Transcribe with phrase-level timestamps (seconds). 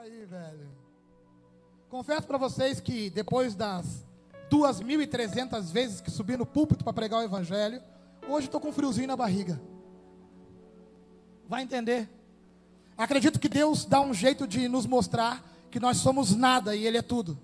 [0.00, 0.66] aí, velho.
[1.90, 4.06] Confesso para vocês que depois das
[4.50, 7.82] 2.300 vezes que subi no púlpito para pregar o evangelho,
[8.26, 9.60] hoje estou com um friozinho na barriga.
[11.46, 12.08] Vai entender?
[12.96, 16.96] Acredito que Deus dá um jeito de nos mostrar que nós somos nada e Ele
[16.96, 17.38] é tudo.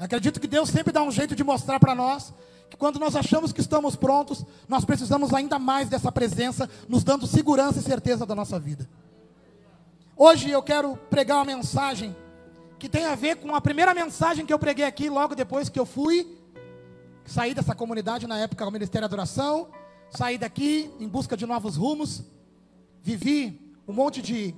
[0.00, 2.34] Acredito que Deus sempre dá um jeito de mostrar para nós
[2.68, 7.28] que quando nós achamos que estamos prontos, nós precisamos ainda mais dessa presença, nos dando
[7.28, 8.88] segurança e certeza da nossa vida.
[10.16, 12.14] Hoje eu quero pregar uma mensagem
[12.78, 15.78] que tem a ver com a primeira mensagem que eu preguei aqui logo depois que
[15.78, 16.38] eu fui
[17.24, 19.68] saí dessa comunidade na época do Ministério da Adoração,
[20.10, 22.22] saí daqui em busca de novos rumos,
[23.02, 24.54] vivi um monte de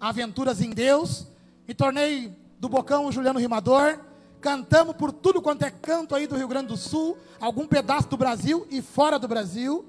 [0.00, 1.26] aventuras em Deus,
[1.66, 4.00] me tornei do Bocão o Juliano Rimador,
[4.40, 8.16] cantamos por tudo quanto é canto aí do Rio Grande do Sul, algum pedaço do
[8.16, 9.86] Brasil e fora do Brasil.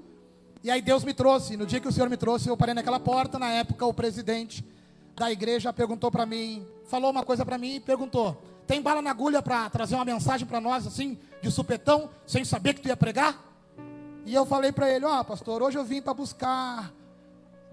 [0.62, 3.00] E aí Deus me trouxe, no dia que o Senhor me trouxe, eu parei naquela
[3.00, 4.64] porta, na época o presidente
[5.20, 9.10] da igreja perguntou para mim, falou uma coisa para mim e perguntou: "Tem bala na
[9.10, 12.96] agulha para trazer uma mensagem para nós assim, de supetão, sem saber que tu ia
[12.96, 13.38] pregar?"
[14.24, 16.90] E eu falei para ele: "Ó, oh, pastor, hoje eu vim para buscar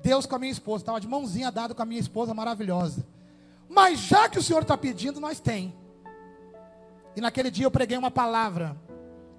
[0.03, 3.07] Deus com a minha esposa, estava de mãozinha dada com a minha esposa maravilhosa.
[3.69, 5.73] Mas já que o Senhor está pedindo, nós tem.
[7.16, 8.75] E naquele dia eu preguei uma palavra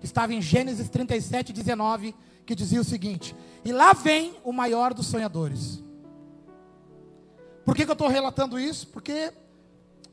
[0.01, 2.15] que estava em Gênesis 37, 19,
[2.47, 5.87] que dizia o seguinte: E lá vem o maior dos sonhadores.
[7.69, 8.87] Por que, que eu estou relatando isso?
[8.87, 9.31] Porque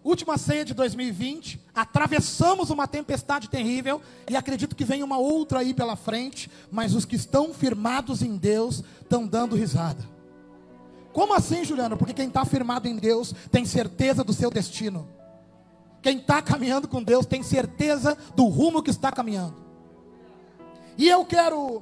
[0.04, 5.74] última ceia de 2020, atravessamos uma tempestade terrível e acredito que vem uma outra aí
[5.74, 10.04] pela frente, mas os que estão firmados em Deus estão dando risada.
[11.14, 11.96] Como assim, Juliano?
[11.96, 15.08] Porque quem está firmado em Deus tem certeza do seu destino.
[16.02, 19.56] Quem está caminhando com Deus tem certeza do rumo que está caminhando.
[20.98, 21.82] E eu quero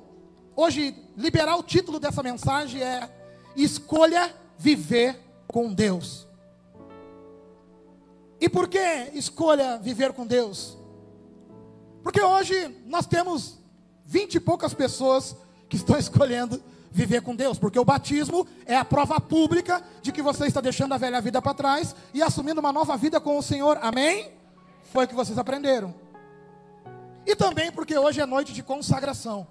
[0.56, 3.10] hoje liberar o título dessa mensagem é
[3.56, 5.23] Escolha viver
[5.54, 6.28] com Deus.
[8.42, 8.80] E por que
[9.14, 10.76] escolha viver com Deus?
[12.02, 13.60] Porque hoje nós temos
[14.04, 15.38] vinte e poucas pessoas
[15.70, 16.62] que estão escolhendo
[16.92, 20.94] viver com Deus, porque o batismo é a prova pública de que você está deixando
[20.94, 23.80] a velha vida para trás e assumindo uma nova vida com o Senhor.
[23.82, 24.32] Amém?
[24.92, 25.94] Foi o que vocês aprenderam.
[27.26, 29.48] E também porque hoje é noite de consagração.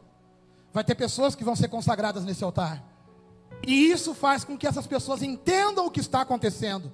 [0.73, 2.92] Vai ter pessoas que vão ser consagradas nesse altar.
[3.67, 6.93] E isso faz com que essas pessoas entendam o que está acontecendo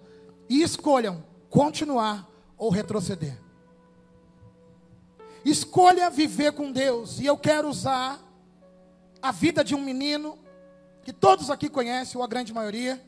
[0.48, 3.38] e escolham continuar ou retroceder.
[5.44, 7.20] Escolha viver com Deus.
[7.20, 8.20] E eu quero usar
[9.22, 10.38] a vida de um menino
[11.02, 13.02] que todos aqui conhecem, ou a grande maioria.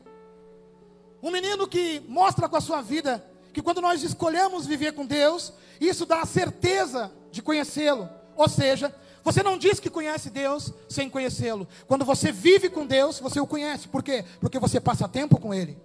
[1.21, 3.23] Um menino que mostra com a sua vida
[3.53, 8.09] que quando nós escolhemos viver com Deus, isso dá a certeza de conhecê-lo.
[8.35, 11.67] Ou seja, você não diz que conhece Deus sem conhecê-lo.
[11.87, 13.87] Quando você vive com Deus, você o conhece.
[13.87, 14.25] Por quê?
[14.39, 15.77] Porque você passa tempo com Ele.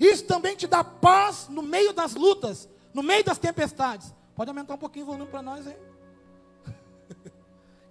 [0.00, 4.12] Isso também te dá paz no meio das lutas, no meio das tempestades.
[4.34, 5.76] Pode aumentar um pouquinho o volume para nós aí.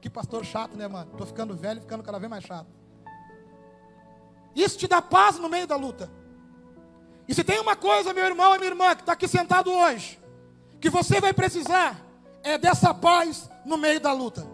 [0.01, 1.11] Que pastor chato, né, mano?
[1.15, 2.65] Tô ficando velho, ficando cada vez mais chato.
[4.55, 6.11] Isso te dá paz no meio da luta.
[7.27, 10.19] E se tem uma coisa, meu irmão e minha irmã, que está aqui sentado hoje,
[10.79, 12.03] que você vai precisar,
[12.41, 14.47] é dessa paz no meio da luta.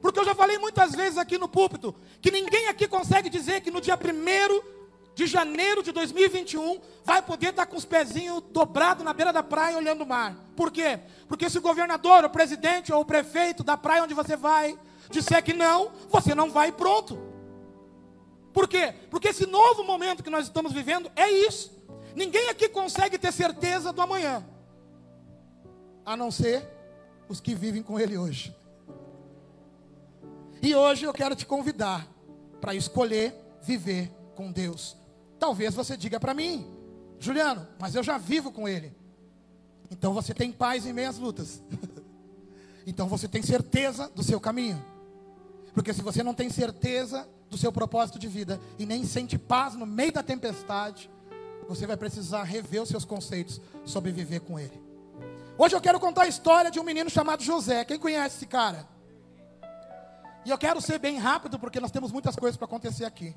[0.00, 3.70] Porque eu já falei muitas vezes aqui no púlpito, que ninguém aqui consegue dizer que
[3.70, 4.62] no dia primeiro
[5.18, 9.76] de janeiro de 2021, vai poder estar com os pezinhos dobrados na beira da praia
[9.76, 10.36] olhando o mar.
[10.54, 11.00] Por quê?
[11.26, 14.78] Porque se o governador, o presidente ou o prefeito da praia onde você vai
[15.10, 17.18] disser que não, você não vai pronto.
[18.52, 18.94] Por quê?
[19.10, 21.76] Porque esse novo momento que nós estamos vivendo é isso.
[22.14, 24.46] Ninguém aqui consegue ter certeza do amanhã,
[26.06, 26.64] a não ser
[27.28, 28.54] os que vivem com ele hoje.
[30.60, 32.06] E hoje eu quero te convidar
[32.60, 34.96] para escolher viver com Deus.
[35.38, 36.66] Talvez você diga para mim,
[37.18, 38.92] Juliano, mas eu já vivo com Ele.
[39.90, 41.62] Então você tem paz em meias lutas.
[42.86, 44.84] então você tem certeza do seu caminho.
[45.72, 49.74] Porque se você não tem certeza do seu propósito de vida e nem sente paz
[49.74, 51.08] no meio da tempestade,
[51.68, 54.87] você vai precisar rever os seus conceitos sobre viver com Ele.
[55.60, 57.84] Hoje eu quero contar a história de um menino chamado José.
[57.84, 58.88] Quem conhece esse cara?
[60.44, 63.34] E eu quero ser bem rápido porque nós temos muitas coisas para acontecer aqui.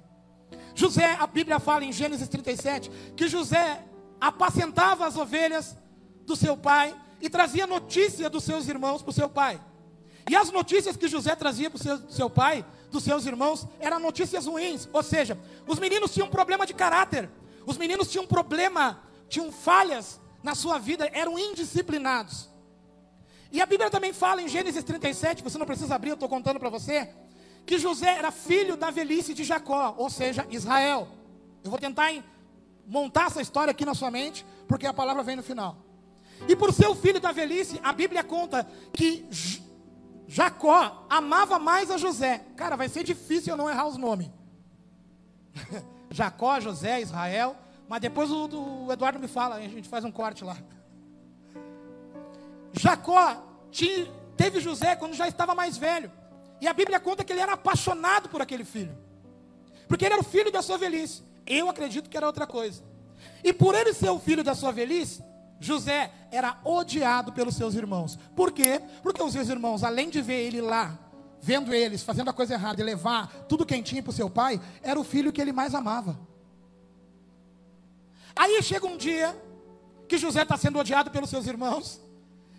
[0.76, 3.84] José, a Bíblia fala em Gênesis 37 que José
[4.20, 5.76] apacentava as ovelhas
[6.24, 9.60] do seu pai e trazia notícia dos seus irmãos para o seu pai.
[10.30, 14.00] E as notícias que José trazia para o seu, seu pai, dos seus irmãos, eram
[14.00, 14.88] notícias ruins.
[14.94, 17.32] Ou seja, os meninos tinham problema de caráter,
[17.66, 22.50] os meninos tinham problema, tinham falhas na sua vida, eram indisciplinados.
[23.52, 26.60] E a Bíblia também fala em Gênesis 37, você não precisa abrir, eu estou contando
[26.60, 27.10] para você,
[27.66, 31.08] que José era filho da velhice de Jacó, ou seja, Israel.
[31.64, 32.12] Eu vou tentar
[32.88, 35.78] montar essa história aqui na sua mente, porque a palavra vem no final.
[36.48, 39.28] E por ser o filho da velhice, a Bíblia conta que
[40.28, 42.44] Jacó amava mais a José.
[42.56, 44.30] Cara, vai ser difícil eu não errar os nomes.
[46.10, 47.56] Jacó, José, Israel.
[47.92, 50.56] Mas depois o, o Eduardo me fala, a gente faz um corte lá.
[52.72, 53.46] Jacó
[54.38, 56.10] teve José quando já estava mais velho.
[56.62, 58.98] E a Bíblia conta que ele era apaixonado por aquele filho.
[59.90, 61.22] Porque ele era o filho da sua velhice.
[61.46, 62.82] Eu acredito que era outra coisa.
[63.44, 65.22] E por ele ser o filho da sua velhice,
[65.60, 68.18] José era odiado pelos seus irmãos.
[68.38, 68.82] Por quê?
[69.04, 70.98] Porque os seus irmãos, além de ver ele lá,
[71.42, 74.98] vendo eles fazendo a coisa errada e levar tudo quentinho para o seu pai, era
[74.98, 76.31] o filho que ele mais amava.
[78.36, 79.36] Aí chega um dia
[80.08, 82.02] que José está sendo odiado pelos seus irmãos.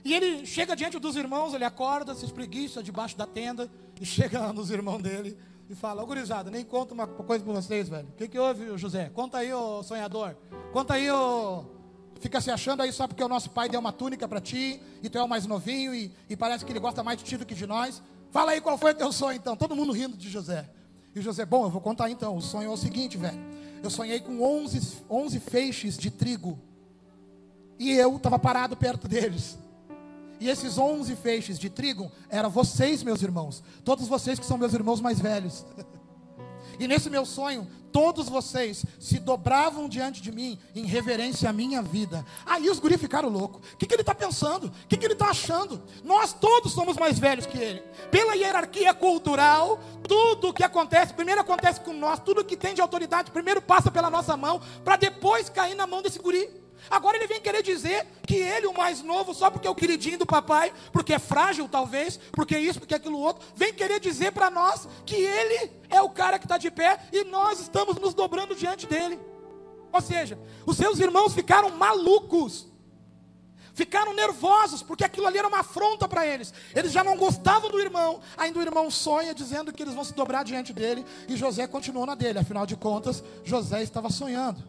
[0.04, 3.70] E ele chega diante dos irmãos, ele acorda, se espreguiça debaixo da tenda
[4.00, 5.38] e chega nos irmãos dele
[5.68, 8.08] e fala: Ô gurizada, nem conta uma coisa para vocês, velho.
[8.08, 9.10] O que, que houve, José?
[9.10, 10.36] Conta aí, ô sonhador.
[10.72, 11.64] Conta aí, ô.
[12.20, 15.08] Fica se achando aí só porque o nosso pai deu uma túnica para ti e
[15.08, 17.44] tu é o mais novinho e, e parece que ele gosta mais de ti do
[17.44, 18.00] que de nós.
[18.30, 19.56] Fala aí qual foi o teu sonho então.
[19.56, 20.70] Todo mundo rindo de José.
[21.14, 22.36] E José, bom, eu vou contar então.
[22.36, 23.51] O sonho é o seguinte, velho.
[23.82, 26.58] Eu sonhei com 11, 11 feixes de trigo.
[27.78, 29.58] E eu estava parado perto deles.
[30.38, 33.62] E esses 11 feixes de trigo eram vocês, meus irmãos.
[33.84, 35.64] Todos vocês que são meus irmãos mais velhos.
[36.78, 41.82] E nesse meu sonho, todos vocês se dobravam diante de mim em reverência à minha
[41.82, 42.24] vida.
[42.46, 43.60] Aí os guri ficaram loucos.
[43.74, 44.66] O que, que ele está pensando?
[44.66, 45.82] O que, que ele está achando?
[46.02, 47.80] Nós todos somos mais velhos que ele.
[48.10, 49.78] Pela hierarquia cultural,
[50.08, 54.10] tudo que acontece, primeiro acontece com nós, tudo que tem de autoridade, primeiro passa pela
[54.10, 56.61] nossa mão, para depois cair na mão desse guri.
[56.90, 60.18] Agora ele vem querer dizer que ele, o mais novo, só porque é o queridinho
[60.18, 64.50] do papai, porque é frágil talvez, porque isso, porque aquilo outro, vem querer dizer para
[64.50, 68.54] nós que ele é o cara que está de pé e nós estamos nos dobrando
[68.54, 69.18] diante dele.
[69.92, 72.66] Ou seja, os seus irmãos ficaram malucos,
[73.74, 76.52] ficaram nervosos, porque aquilo ali era uma afronta para eles.
[76.74, 80.14] Eles já não gostavam do irmão, ainda o irmão sonha dizendo que eles vão se
[80.14, 84.62] dobrar diante dele, e José continuou na dele, afinal de contas, José estava sonhando.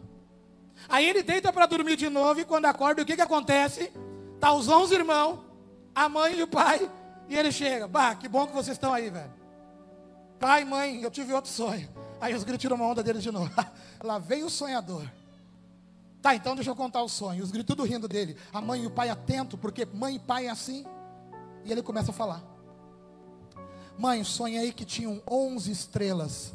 [0.88, 3.92] Aí ele deita para dormir de novo e quando acorda, o que, que acontece?
[4.38, 5.38] Tá os 11 irmãos,
[5.94, 6.90] a mãe e o pai,
[7.28, 7.88] e ele chega.
[7.88, 9.32] Bah, que bom que vocês estão aí, velho.
[10.38, 11.88] Pai, mãe, eu tive outro sonho.
[12.20, 13.50] Aí os gritos tiram uma onda deles de novo.
[14.02, 15.04] Lá vem o sonhador.
[16.20, 17.42] Tá, então deixa eu contar o sonho.
[17.42, 18.36] Os gritos tudo rindo dele.
[18.52, 20.84] A mãe e o pai atento, porque mãe e pai é assim.
[21.64, 22.42] E ele começa a falar.
[23.98, 26.52] Mãe, sonhei que tinham 11 estrelas.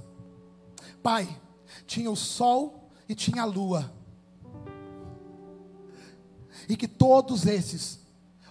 [1.02, 1.28] Pai,
[1.86, 3.99] tinha o sol e tinha a lua
[6.70, 8.00] e que todos esses,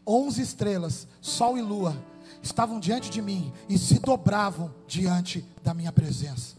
[0.05, 1.97] onze estrelas, sol e lua,
[2.43, 6.57] estavam diante de mim e se dobravam diante da minha presença.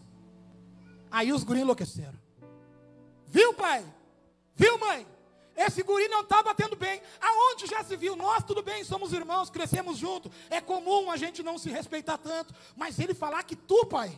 [1.11, 2.17] Aí os guris enlouqueceram.
[3.27, 3.85] Viu, pai?
[4.55, 5.05] Viu, mãe?
[5.55, 7.01] Esse guri não está batendo bem.
[7.19, 8.15] Aonde já se viu?
[8.15, 10.31] Nós, tudo bem, somos irmãos, crescemos juntos.
[10.49, 12.53] É comum a gente não se respeitar tanto.
[12.77, 14.11] Mas ele falar que tu, pai,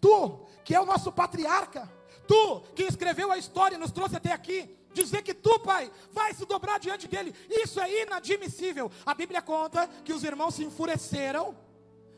[0.00, 1.90] tu, que é o nosso patriarca,
[2.28, 6.32] tu, que escreveu a história e nos trouxe até aqui, dizer que tu, pai, vai
[6.34, 7.34] se dobrar diante dele.
[7.48, 8.90] Isso é inadmissível.
[9.04, 11.56] A Bíblia conta que os irmãos se enfureceram,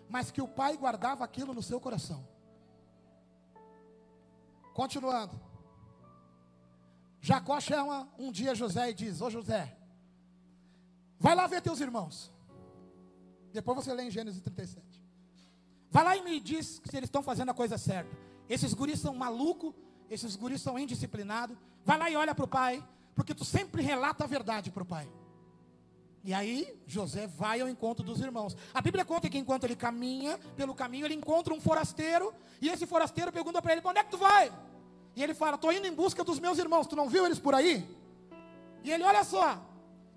[0.08, 2.26] mas que o pai guardava aquilo no seu coração.
[4.72, 5.40] Continuando.
[7.20, 9.76] Jacó chama um dia José e diz: Ô José,
[11.18, 12.32] vai lá ver teus irmãos.
[13.52, 15.02] Depois você lê em Gênesis 37.
[15.90, 18.10] Vai lá e me diz se eles estão fazendo a coisa certa.
[18.48, 19.72] Esses guris são malucos,
[20.10, 21.56] esses guris são indisciplinados.
[21.84, 22.82] Vai lá e olha para o pai,
[23.14, 25.08] porque tu sempre relata a verdade para o pai.
[26.22, 28.56] E aí, José vai ao encontro dos irmãos.
[28.72, 32.32] A Bíblia conta que enquanto ele caminha pelo caminho, ele encontra um forasteiro.
[32.62, 34.50] E esse forasteiro pergunta para ele: Onde é que tu vai?
[35.14, 36.86] E ele fala: Estou indo em busca dos meus irmãos.
[36.86, 37.86] Tu não viu eles por aí?
[38.82, 39.60] E ele, olha só,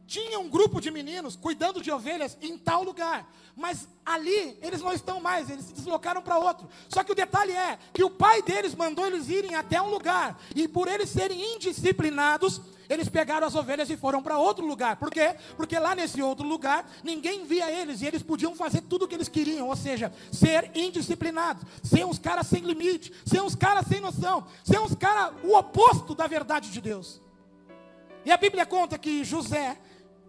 [0.08, 4.94] tinha um grupo de meninos cuidando de ovelhas em tal lugar, mas ali eles não
[4.94, 6.68] estão mais, eles se deslocaram para outro.
[6.88, 10.40] Só que o detalhe é que o pai deles mandou eles irem até um lugar,
[10.56, 14.96] e por eles serem indisciplinados, eles pegaram as ovelhas e foram para outro lugar.
[14.96, 15.36] Por quê?
[15.58, 19.16] Porque lá nesse outro lugar, ninguém via eles e eles podiam fazer tudo o que
[19.16, 24.00] eles queriam, ou seja, ser indisciplinados, ser uns caras sem limite, ser uns caras sem
[24.00, 27.20] noção, ser uns caras o oposto da verdade de Deus.
[28.24, 29.78] E a Bíblia conta que José,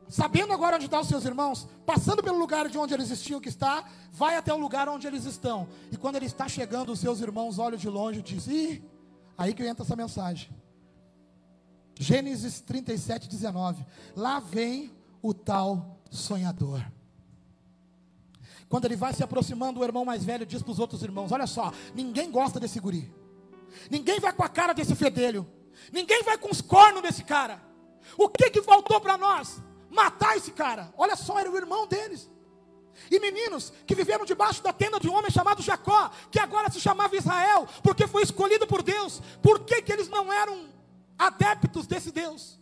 [0.08, 3.48] sabendo agora onde estão os seus irmãos, passando pelo lugar de onde eles tinham que
[3.48, 5.68] estar, vai até o lugar onde eles estão.
[5.92, 8.84] E quando ele está chegando, os seus irmãos olham de longe e dizem: Ih,
[9.36, 10.50] aí que entra essa mensagem.
[11.98, 13.84] Gênesis 37, 19.
[14.16, 16.80] Lá vem o tal sonhador.
[18.68, 21.46] Quando ele vai se aproximando, o irmão mais velho diz para os outros irmãos: Olha
[21.46, 23.12] só, ninguém gosta desse guri.
[23.90, 25.46] Ninguém vai com a cara desse fedelho.
[25.92, 27.60] Ninguém vai com os cornos desse cara.
[28.16, 29.62] O que que faltou para nós?
[29.90, 30.92] Matar esse cara.
[30.96, 32.30] Olha só, era o irmão deles.
[33.10, 36.80] E meninos que viveram debaixo da tenda de um homem chamado Jacó, que agora se
[36.80, 39.22] chamava Israel, porque foi escolhido por Deus.
[39.42, 40.68] Por que, que eles não eram
[41.18, 42.58] adeptos desse Deus?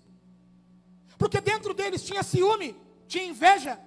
[1.18, 2.76] Porque dentro deles tinha ciúme,
[3.08, 3.80] tinha inveja,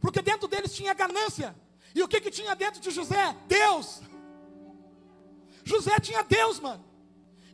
[0.00, 1.54] porque dentro deles tinha ganância.
[1.94, 3.36] E o que, que tinha dentro de José?
[3.46, 4.00] Deus.
[5.64, 6.84] José tinha Deus, mano.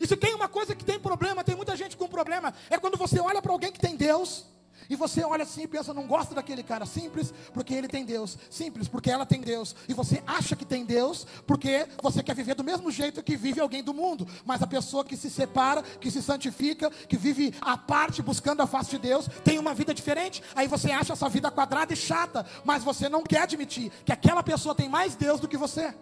[0.01, 2.97] E se tem uma coisa que tem problema, tem muita gente com problema, é quando
[2.97, 4.47] você olha para alguém que tem Deus
[4.89, 8.39] e você olha assim e pensa, não gosta daquele cara simples, porque ele tem Deus.
[8.51, 9.75] Simples, porque ela tem Deus.
[9.89, 13.61] E você acha que tem Deus, porque você quer viver do mesmo jeito que vive
[13.61, 14.27] alguém do mundo.
[14.45, 18.67] Mas a pessoa que se separa, que se santifica, que vive à parte, buscando a
[18.67, 20.43] face de Deus, tem uma vida diferente.
[20.55, 22.45] Aí você acha essa vida quadrada e chata.
[22.65, 25.95] Mas você não quer admitir que aquela pessoa tem mais Deus do que você.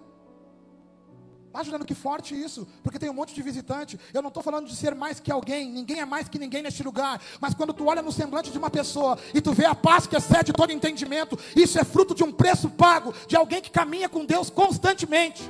[1.50, 3.98] Está ajudando que forte isso, porque tem um monte de visitante.
[4.14, 6.80] Eu não estou falando de ser mais que alguém, ninguém é mais que ninguém neste
[6.84, 7.20] lugar.
[7.40, 10.14] Mas quando tu olha no semblante de uma pessoa e tu vê a paz que
[10.14, 14.24] excede todo entendimento, isso é fruto de um preço pago, de alguém que caminha com
[14.24, 15.42] Deus constantemente.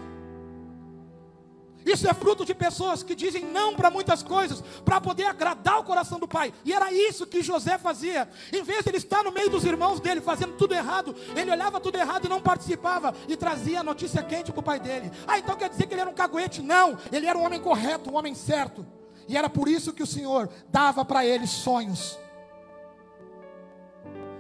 [1.85, 5.85] Isso é fruto de pessoas que dizem não para muitas coisas, para poder agradar o
[5.85, 6.53] coração do pai.
[6.65, 8.29] E era isso que José fazia.
[8.53, 11.81] Em vez de ele estar no meio dos irmãos dele fazendo tudo errado, ele olhava
[11.81, 15.11] tudo errado e não participava e trazia a notícia quente para o pai dele.
[15.27, 16.63] Ah, então quer dizer que ele era um caguete?
[16.63, 18.87] Não, ele era um homem correto, um homem certo.
[19.27, 22.19] E era por isso que o Senhor dava para ele sonhos.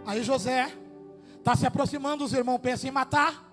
[0.04, 0.73] Aí José
[1.38, 3.50] está se aproximando dos irmãos, pensa em matar.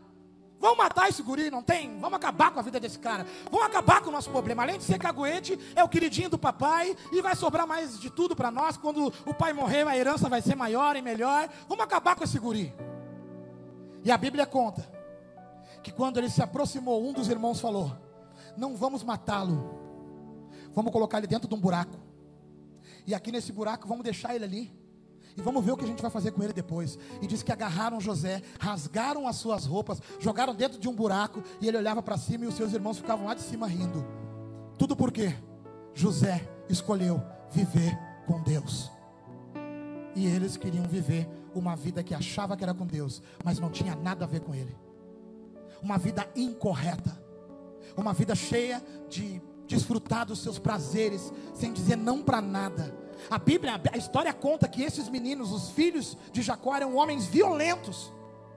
[0.59, 1.99] Vamos matar esse guri, não tem?
[1.99, 3.25] Vamos acabar com a vida desse cara.
[3.51, 4.63] Vamos acabar com o nosso problema.
[4.63, 8.35] Além de ser caguete, é o queridinho do papai e vai sobrar mais de tudo
[8.35, 8.75] para nós.
[8.75, 11.47] Quando o pai morrer, a herança vai ser maior e melhor.
[11.67, 12.73] Vamos acabar com esse guri.
[14.03, 14.89] E a Bíblia conta
[15.83, 17.95] que quando ele se aproximou, um dos irmãos falou:
[18.55, 19.77] Não vamos matá-lo.
[20.73, 21.97] Vamos colocar ele dentro de um buraco.
[23.05, 24.76] E aqui nesse buraco, vamos deixar ele ali.
[25.37, 26.97] E vamos ver o que a gente vai fazer com ele depois.
[27.21, 31.43] E diz que agarraram José, rasgaram as suas roupas, jogaram dentro de um buraco.
[31.61, 34.03] E ele olhava para cima e os seus irmãos ficavam lá de cima rindo.
[34.79, 35.35] Tudo porque
[35.93, 38.89] José escolheu viver com Deus.
[40.15, 43.95] E eles queriam viver uma vida que achava que era com Deus, mas não tinha
[43.95, 44.75] nada a ver com Ele.
[45.83, 47.15] Uma vida incorreta.
[47.95, 53.81] Uma vida cheia de desfrutar dos seus prazeres, sem dizer não para nada a Bíblia,
[53.91, 58.11] a história conta que esses meninos, os filhos de Jacó, eram homens violentos.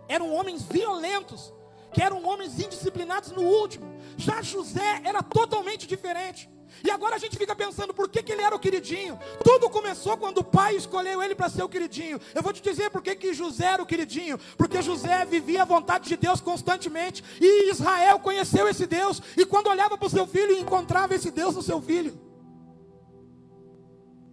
[0.08, 1.52] Eram homens violentos,
[1.92, 3.86] que eram homens indisciplinados no último.
[4.16, 6.50] Já José era totalmente diferente.
[6.84, 9.18] E agora a gente fica pensando por que, que ele era o queridinho.
[9.44, 12.20] Tudo começou quando o pai escolheu ele para ser o queridinho.
[12.34, 14.38] Eu vou te dizer por que, que José era o queridinho.
[14.56, 17.22] Porque José vivia a vontade de Deus constantemente.
[17.40, 19.20] E Israel conheceu esse Deus.
[19.36, 22.29] E quando olhava para o seu filho, encontrava esse Deus no seu filho.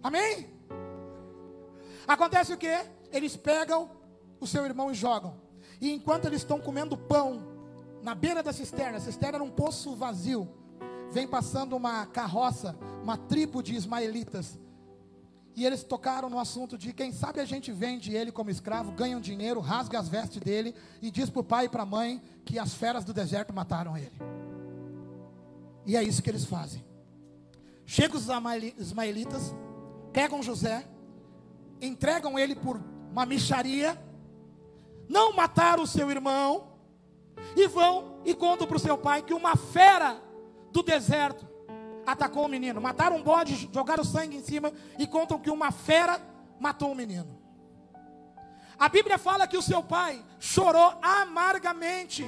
[0.02, 0.48] Amém?
[2.06, 2.74] Acontece o que?
[3.12, 3.90] Eles pegam
[4.40, 5.36] o seu irmão e jogam.
[5.80, 7.42] E enquanto eles estão comendo pão
[8.02, 10.48] na beira da cisterna, a cisterna era um poço vazio.
[11.10, 14.58] Vem passando uma carroça, uma tribo de ismaelitas.
[15.56, 19.16] E eles tocaram no assunto de quem sabe a gente vende ele como escravo, ganha
[19.16, 22.22] um dinheiro, rasga as vestes dele e diz para o pai e para a mãe
[22.44, 24.12] que as feras do deserto mataram ele.
[25.84, 26.84] E é isso que eles fazem.
[27.84, 28.28] Chegam os
[28.78, 29.54] ismaelitas,
[30.12, 30.86] pegam José,
[31.80, 34.00] entregam ele por uma micharia,
[35.08, 36.68] não mataram o seu irmão,
[37.56, 40.20] e vão e contam para o seu pai que uma fera
[40.72, 41.46] do deserto
[42.06, 42.80] atacou o menino.
[42.80, 46.20] Mataram um bode, jogaram sangue em cima e contam que uma fera
[46.58, 47.38] matou o menino.
[48.78, 52.24] A Bíblia fala que o seu pai chorou amargamente.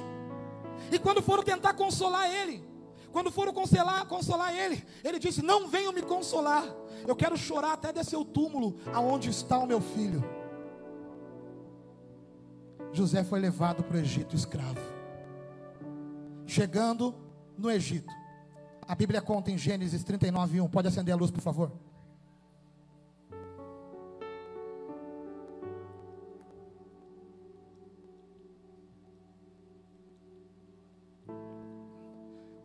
[0.91, 2.69] E quando foram tentar consolar ele,
[3.13, 6.65] quando foram consolar, consolar ele, ele disse: Não venham me consolar.
[7.07, 10.23] Eu quero chorar até descer o túmulo aonde está o meu filho.
[12.93, 14.81] José foi levado para o Egito escravo.
[16.47, 17.15] Chegando
[17.57, 18.13] no Egito.
[18.87, 20.69] A Bíblia conta em Gênesis 39, 1.
[20.69, 21.73] Pode acender a luz, por favor.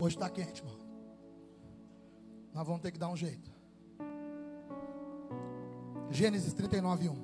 [0.05, 0.77] Hoje está quente, irmão.
[2.53, 3.51] Nós vamos ter que dar um jeito.
[6.11, 7.15] Gênesis 39, 1.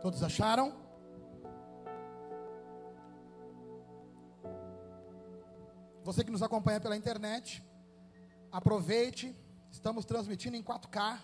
[0.00, 0.72] Todos acharam?
[6.04, 7.60] Você que nos acompanha pela internet,
[8.52, 9.34] aproveite.
[9.72, 11.18] Estamos transmitindo em 4K.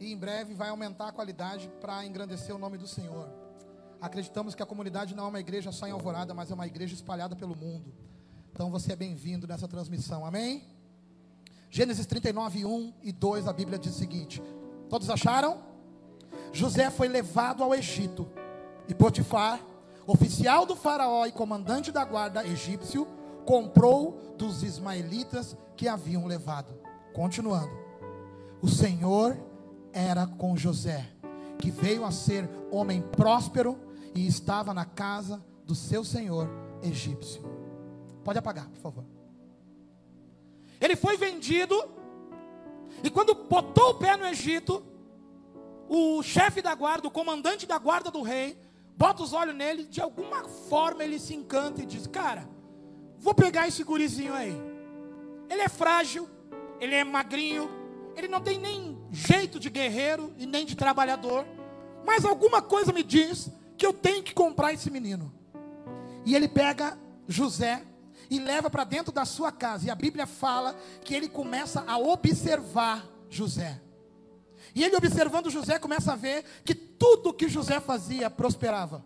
[0.00, 3.28] E em breve vai aumentar a qualidade para engrandecer o nome do Senhor.
[4.00, 6.94] Acreditamos que a comunidade não é uma igreja só em Alvorada, mas é uma igreja
[6.94, 7.92] espalhada pelo mundo.
[8.52, 10.64] Então você é bem-vindo nessa transmissão, amém?
[11.70, 14.42] Gênesis 39, 1 e 2, a Bíblia diz o seguinte:
[14.88, 15.62] Todos acharam?
[16.52, 18.28] José foi levado ao Egito,
[18.88, 19.60] e Potifar,
[20.06, 23.06] oficial do Faraó e comandante da guarda egípcio,
[23.46, 26.74] comprou dos ismaelitas que haviam levado.
[27.14, 27.72] Continuando,
[28.60, 29.38] o Senhor
[29.92, 31.08] era com José,
[31.58, 33.78] que veio a ser homem próspero
[34.14, 36.48] e estava na casa do seu senhor
[36.82, 37.59] egípcio.
[38.24, 39.04] Pode apagar, por favor.
[40.80, 41.76] Ele foi vendido,
[43.02, 44.82] e quando botou o pé no Egito,
[45.88, 48.58] o chefe da guarda, o comandante da guarda do rei,
[48.96, 52.48] bota os olhos nele, de alguma forma ele se encanta e diz: Cara,
[53.18, 54.54] vou pegar esse gurizinho aí.
[55.48, 56.28] Ele é frágil,
[56.78, 57.68] ele é magrinho,
[58.16, 61.44] ele não tem nem jeito de guerreiro e nem de trabalhador,
[62.06, 65.32] mas alguma coisa me diz que eu tenho que comprar esse menino.
[66.24, 67.82] E ele pega José
[68.30, 69.86] e leva para dentro da sua casa.
[69.86, 73.80] E a Bíblia fala que ele começa a observar José.
[74.74, 79.04] E ele observando José começa a ver que tudo que José fazia prosperava.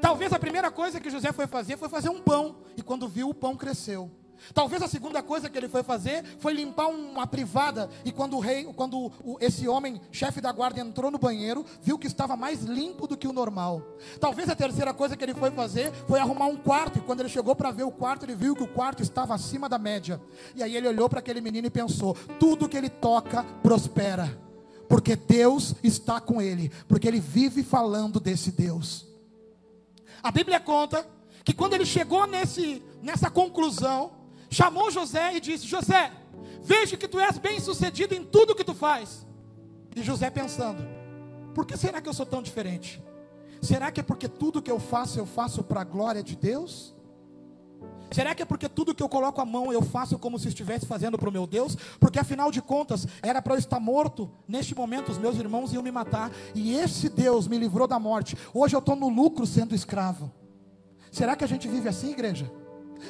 [0.00, 3.28] Talvez a primeira coisa que José foi fazer foi fazer um pão, e quando viu
[3.28, 4.10] o pão cresceu.
[4.52, 7.88] Talvez a segunda coisa que ele foi fazer foi limpar uma privada.
[8.04, 12.06] E quando o rei, quando esse homem, chefe da guarda, entrou no banheiro, viu que
[12.06, 13.82] estava mais limpo do que o normal.
[14.20, 16.98] Talvez a terceira coisa que ele foi fazer foi arrumar um quarto.
[16.98, 19.68] E quando ele chegou para ver o quarto, ele viu que o quarto estava acima
[19.68, 20.20] da média.
[20.54, 24.46] E aí ele olhou para aquele menino e pensou: tudo que ele toca prospera.
[24.88, 26.70] Porque Deus está com ele.
[26.86, 29.06] Porque ele vive falando desse Deus.
[30.22, 31.06] A Bíblia conta
[31.44, 34.12] que quando ele chegou nesse, nessa conclusão,
[34.50, 36.12] chamou José e disse: José,
[36.62, 39.26] vejo que tu és bem sucedido em tudo que tu faz.
[39.94, 40.86] E José pensando:
[41.54, 43.02] por que será que eu sou tão diferente?
[43.62, 46.94] Será que é porque tudo que eu faço, eu faço para a glória de Deus?
[48.10, 50.86] Será que é porque tudo que eu coloco a mão eu faço como se estivesse
[50.86, 51.76] fazendo para o meu Deus?
[51.98, 54.30] Porque afinal de contas, era para eu estar morto.
[54.46, 56.30] Neste momento, os meus irmãos iam me matar.
[56.54, 58.36] E esse Deus me livrou da morte.
[58.54, 60.32] Hoje eu estou no lucro sendo escravo.
[61.10, 62.50] Será que a gente vive assim, igreja?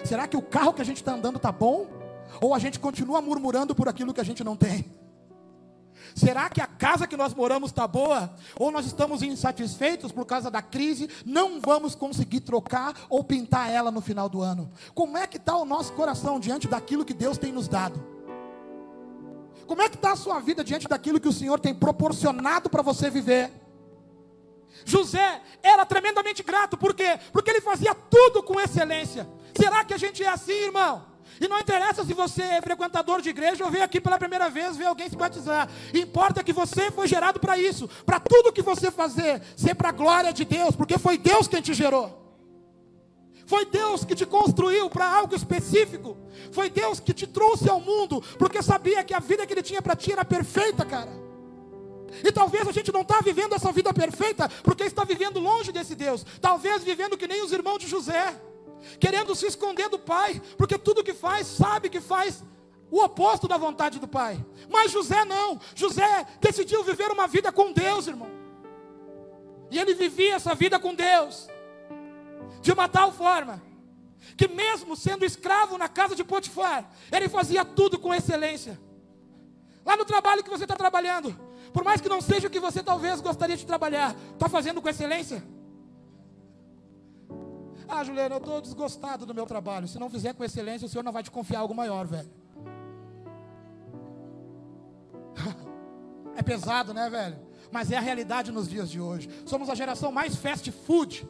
[0.05, 1.87] Será que o carro que a gente está andando está bom?
[2.41, 4.85] Ou a gente continua murmurando por aquilo que a gente não tem?
[6.15, 8.35] Será que a casa que nós moramos está boa?
[8.59, 11.11] Ou nós estamos insatisfeitos por causa da crise?
[11.25, 14.71] Não vamos conseguir trocar ou pintar ela no final do ano.
[14.95, 18.03] Como é que está o nosso coração diante daquilo que Deus tem nos dado?
[19.67, 22.83] Como é que está a sua vida diante daquilo que o Senhor tem proporcionado para
[22.83, 23.51] você viver?
[24.85, 27.19] José era tremendamente grato, por quê?
[27.33, 29.29] Porque ele fazia tudo com excelência.
[29.57, 31.17] Será que a gente é assim, irmão?
[31.41, 34.77] E não interessa se você é frequentador de igreja ou veio aqui pela primeira vez
[34.77, 35.69] ver alguém se batizar.
[35.93, 39.93] Importa que você foi gerado para isso, para tudo que você fazer, ser para a
[39.93, 42.25] glória de Deus, porque foi Deus quem te gerou.
[43.45, 46.17] Foi Deus que te construiu para algo específico.
[46.51, 49.81] Foi Deus que te trouxe ao mundo, porque sabia que a vida que Ele tinha
[49.81, 51.27] para ti era perfeita, cara.
[52.25, 55.95] E talvez a gente não está vivendo essa vida perfeita, porque está vivendo longe desse
[55.95, 56.25] Deus.
[56.41, 58.35] Talvez vivendo que nem os irmãos de José
[58.99, 62.43] querendo se esconder do pai, porque tudo que faz, sabe que faz
[62.91, 64.45] o oposto da vontade do pai.
[64.71, 68.31] Mas José não, José decidiu viver uma vida com Deus, irmão.
[69.71, 71.49] E ele vivia essa vida com Deus,
[72.61, 73.63] de uma tal forma,
[74.37, 78.79] que mesmo sendo escravo na casa de Potifar, ele fazia tudo com excelência.
[79.85, 81.37] Lá no trabalho que você está trabalhando,
[81.73, 84.89] por mais que não seja o que você talvez gostaria de trabalhar, está fazendo com
[84.89, 85.43] excelência?
[87.89, 89.87] Ah, Juliana, eu estou desgostado do meu trabalho.
[89.87, 92.31] Se não fizer com excelência, o Senhor não vai te confiar algo maior, velho.
[96.39, 97.39] É pesado, né, velho?
[97.73, 99.27] Mas é a realidade nos dias de hoje.
[99.47, 101.27] Somos a geração mais fast food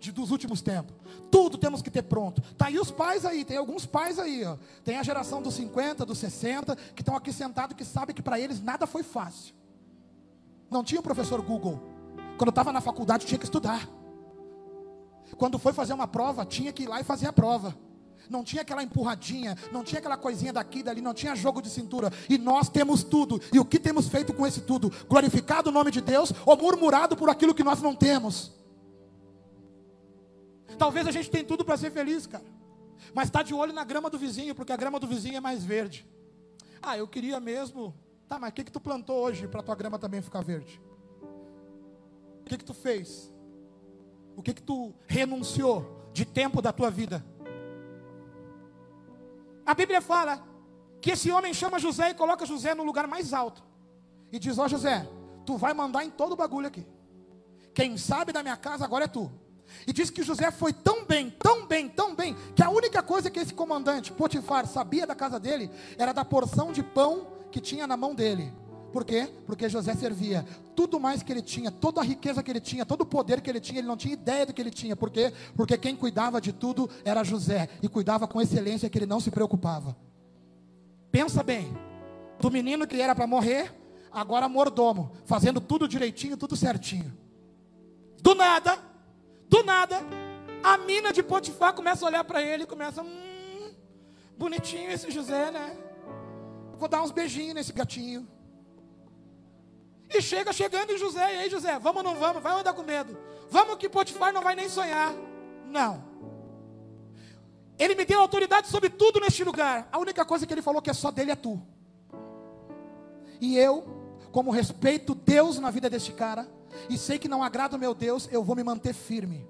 [0.00, 0.96] de, dos últimos tempos.
[1.30, 2.42] Tudo temos que ter pronto.
[2.56, 4.56] Tá aí os pais aí, tem alguns pais aí, ó.
[4.84, 8.40] Tem a geração dos 50, dos 60, que estão aqui sentados que sabem que para
[8.40, 9.54] eles nada foi fácil.
[10.70, 11.80] Não tinha o professor Google.
[12.36, 13.88] Quando estava na faculdade tinha que estudar.
[15.36, 17.76] Quando foi fazer uma prova, tinha que ir lá e fazer a prova.
[18.28, 22.12] Não tinha aquela empurradinha, não tinha aquela coisinha daqui dali, não tinha jogo de cintura.
[22.28, 23.40] E nós temos tudo.
[23.52, 24.92] E o que temos feito com esse tudo?
[25.08, 28.52] Glorificado o nome de Deus ou murmurado por aquilo que nós não temos?
[30.76, 32.44] Talvez a gente tenha tudo para ser feliz, cara.
[33.14, 35.64] Mas está de olho na grama do vizinho, porque a grama do vizinho é mais
[35.64, 36.06] verde.
[36.82, 37.94] Ah, eu queria mesmo.
[38.28, 40.80] Tá, mas o que, que tu plantou hoje para tua grama também ficar verde?
[42.42, 43.32] O que, que tu fez?
[44.38, 47.24] O que que tu renunciou de tempo da tua vida?
[49.66, 50.40] A Bíblia fala
[51.00, 53.64] que esse homem chama José e coloca José no lugar mais alto.
[54.30, 55.08] E diz: Ó oh, José,
[55.44, 56.86] tu vai mandar em todo o bagulho aqui.
[57.74, 59.28] Quem sabe da minha casa agora é tu.
[59.88, 63.28] E diz que José foi tão bem, tão bem, tão bem, que a única coisa
[63.28, 67.88] que esse comandante, Potifar, sabia da casa dele era da porção de pão que tinha
[67.88, 68.54] na mão dele.
[68.92, 69.28] Por quê?
[69.46, 70.46] Porque José servia.
[70.74, 73.50] Tudo mais que ele tinha, toda a riqueza que ele tinha, todo o poder que
[73.50, 74.96] ele tinha, ele não tinha ideia do que ele tinha.
[74.96, 75.32] Por quê?
[75.54, 77.68] Porque quem cuidava de tudo era José.
[77.82, 79.96] E cuidava com excelência que ele não se preocupava.
[81.10, 81.76] Pensa bem.
[82.40, 83.74] Do menino que era para morrer,
[84.12, 87.16] agora mordomo, fazendo tudo direitinho, tudo certinho.
[88.22, 88.78] Do nada,
[89.48, 90.00] do nada,
[90.62, 93.70] a mina de Potifar começa a olhar para ele e começa, hum,
[94.36, 95.76] bonitinho esse José, né?
[96.78, 98.26] Vou dar uns beijinhos nesse gatinho.
[100.12, 102.42] E chega chegando em José, e aí José, vamos ou não vamos?
[102.42, 103.16] Vai andar com medo.
[103.50, 105.12] Vamos que Potifar não vai nem sonhar.
[105.66, 106.02] Não.
[107.78, 109.88] Ele me deu autoridade sobre tudo neste lugar.
[109.92, 111.60] A única coisa que ele falou que é só dele é tu.
[113.40, 113.84] E eu,
[114.32, 116.48] como respeito Deus na vida deste cara,
[116.88, 119.46] e sei que não agrada o meu Deus, eu vou me manter firme.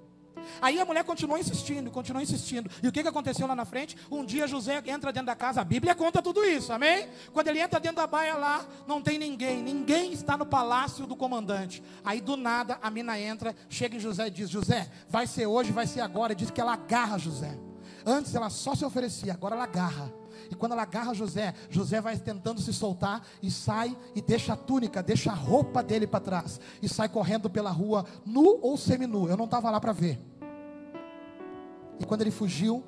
[0.61, 2.69] Aí a mulher continuou insistindo, continuou insistindo.
[2.81, 3.97] E o que, que aconteceu lá na frente?
[4.09, 7.07] Um dia José entra dentro da casa, a Bíblia conta tudo isso, amém?
[7.33, 11.15] Quando ele entra dentro da baia lá, não tem ninguém, ninguém está no palácio do
[11.15, 11.83] comandante.
[12.03, 15.71] Aí do nada a mina entra, chega em José e diz: José, vai ser hoje,
[15.71, 16.33] vai ser agora.
[16.33, 17.57] E diz que ela agarra José.
[18.05, 20.11] Antes ela só se oferecia, agora ela agarra.
[20.49, 24.57] E quando ela agarra José, José vai tentando se soltar e sai e deixa a
[24.57, 29.27] túnica, deixa a roupa dele para trás e sai correndo pela rua, nu ou seminu.
[29.27, 30.19] Eu não estava lá para ver.
[31.99, 32.83] E quando ele fugiu,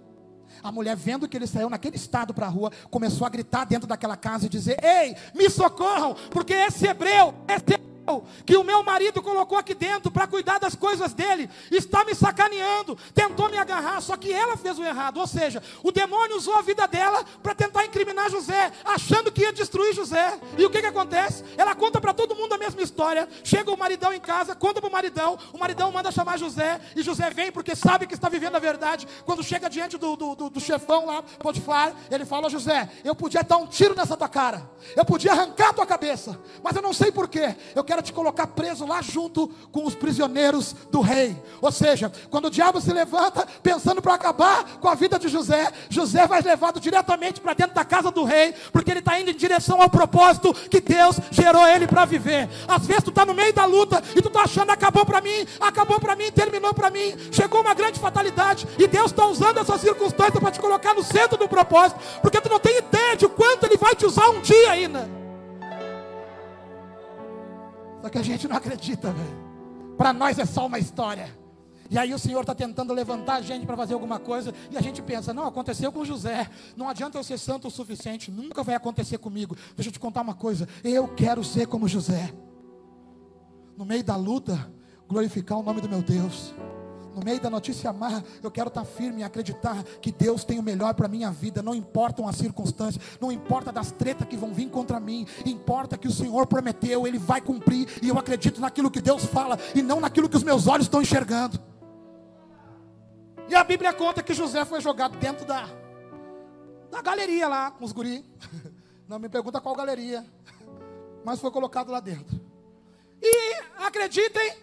[0.64, 3.88] a mulher, vendo que ele saiu naquele estado para a rua, começou a gritar dentro
[3.88, 7.81] daquela casa e dizer: Ei, me socorram, porque esse hebreu, esse
[8.46, 12.98] que o meu marido colocou aqui dentro para cuidar das coisas dele, está me sacaneando,
[13.14, 15.18] tentou me agarrar, só que ela fez o errado.
[15.18, 19.54] Ou seja, o demônio usou a vida dela para tentar incriminar José, achando que ia
[19.54, 20.40] destruir José.
[20.58, 21.44] E o que, que acontece?
[21.58, 23.28] Ela conta para todo mundo a mesma história.
[23.44, 27.02] Chega o maridão em casa, conta para o maridão, o maridão manda chamar José, e
[27.02, 29.08] José vem porque sabe que está vivendo a verdade.
[29.26, 33.44] Quando chega diante do, do, do, do chefão lá, Potifar, ele fala: José, eu podia
[33.44, 36.94] dar um tiro nessa tua cara, eu podia arrancar a tua cabeça, mas eu não
[36.94, 37.56] sei porquê.
[37.76, 41.36] Eu quero te colocar preso lá junto com os prisioneiros do rei.
[41.62, 45.70] Ou seja, quando o diabo se levanta pensando para acabar com a vida de José,
[45.90, 49.36] José vai levado diretamente para dentro da casa do rei, porque ele está indo em
[49.36, 52.48] direção ao propósito que Deus gerou ele para viver.
[52.66, 55.46] Às vezes tu está no meio da luta e tu está achando acabou para mim,
[55.60, 59.78] acabou para mim, terminou para mim, chegou uma grande fatalidade e Deus está usando essa
[59.78, 63.66] circunstância para te colocar no centro do propósito, porque tu não tem ideia de quanto
[63.66, 65.21] Ele vai te usar um dia ainda.
[68.02, 69.14] Só que a gente não acredita.
[69.98, 71.30] Para nós é só uma história.
[71.90, 74.82] E aí o Senhor está tentando levantar a gente para fazer alguma coisa, e a
[74.82, 78.76] gente pensa, não, aconteceu com José, não adianta eu ser santo o suficiente, nunca vai
[78.76, 79.58] acontecer comigo.
[79.76, 82.34] Deixa eu te contar uma coisa, eu quero ser como José.
[83.78, 84.72] No meio da luta,
[85.06, 86.54] glorificar o nome do meu Deus
[87.16, 90.64] no meio da notícia má, eu quero estar firme e acreditar que Deus tem o
[90.64, 91.62] melhor para a minha vida.
[91.62, 96.08] Não importam as circunstâncias, não importa das tretas que vão vir contra mim, importa que
[96.08, 100.00] o Senhor prometeu, Ele vai cumprir, e eu acredito naquilo que Deus fala e não
[100.00, 101.60] naquilo que os meus olhos estão enxergando.
[103.52, 105.68] E a Bíblia conta que José foi jogado dentro da,
[106.90, 108.26] da galeria lá com os guri.
[109.10, 110.26] Não me pergunta qual galeria,
[111.26, 112.40] mas foi colocado lá dentro.
[113.22, 114.54] E acreditem,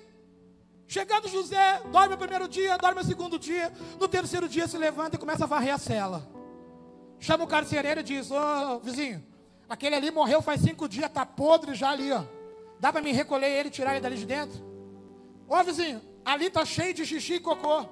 [0.89, 3.71] Chegando José, dorme o primeiro dia, dorme o segundo dia,
[4.01, 6.27] no terceiro dia se levanta e começa a varrer a cela.
[7.21, 9.23] Chama o carcereiro e diz: Ô vizinho,
[9.69, 12.25] aquele ali morreu faz cinco dias, está podre já ali, ó.
[12.81, 14.65] Dá para me recolher ele tirar ele dali de dentro?
[15.47, 17.85] Ô vizinho, ali está cheio de xixi e cocô.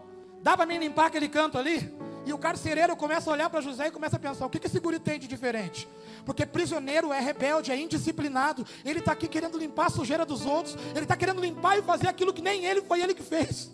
[0.43, 1.95] Dá para me limpar aquele canto ali?
[2.25, 4.69] E o carcereiro começa a olhar para José e começa a pensar: o que, que
[4.69, 5.87] esse guri tem de diferente?
[6.27, 8.67] Porque prisioneiro é rebelde, é indisciplinado.
[8.85, 10.77] Ele está aqui querendo limpar a sujeira dos outros.
[10.91, 13.71] Ele está querendo limpar e fazer aquilo que nem ele foi ele que fez.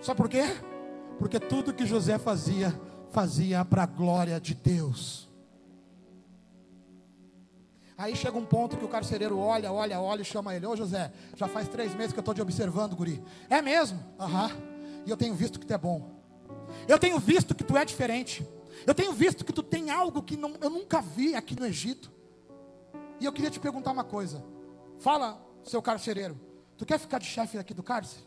[0.00, 0.42] Sabe por quê?
[1.18, 2.74] Porque tudo que José fazia,
[3.10, 5.28] fazia para a glória de Deus.
[7.98, 11.12] Aí chega um ponto que o carcereiro olha, olha, olha e chama ele: Ô José,
[11.34, 13.22] já faz três meses que eu estou te observando, guri.
[13.50, 14.02] É mesmo?
[14.18, 14.50] Aham.
[15.04, 16.10] E eu tenho visto que tu é bom.
[16.88, 18.46] Eu tenho visto que tu é diferente.
[18.84, 22.10] Eu tenho visto que tu tem algo que não, eu nunca vi aqui no Egito.
[23.20, 24.44] E eu queria te perguntar uma coisa.
[24.98, 26.38] Fala, seu carcereiro.
[26.76, 28.22] Tu quer ficar de chefe aqui do cárcere?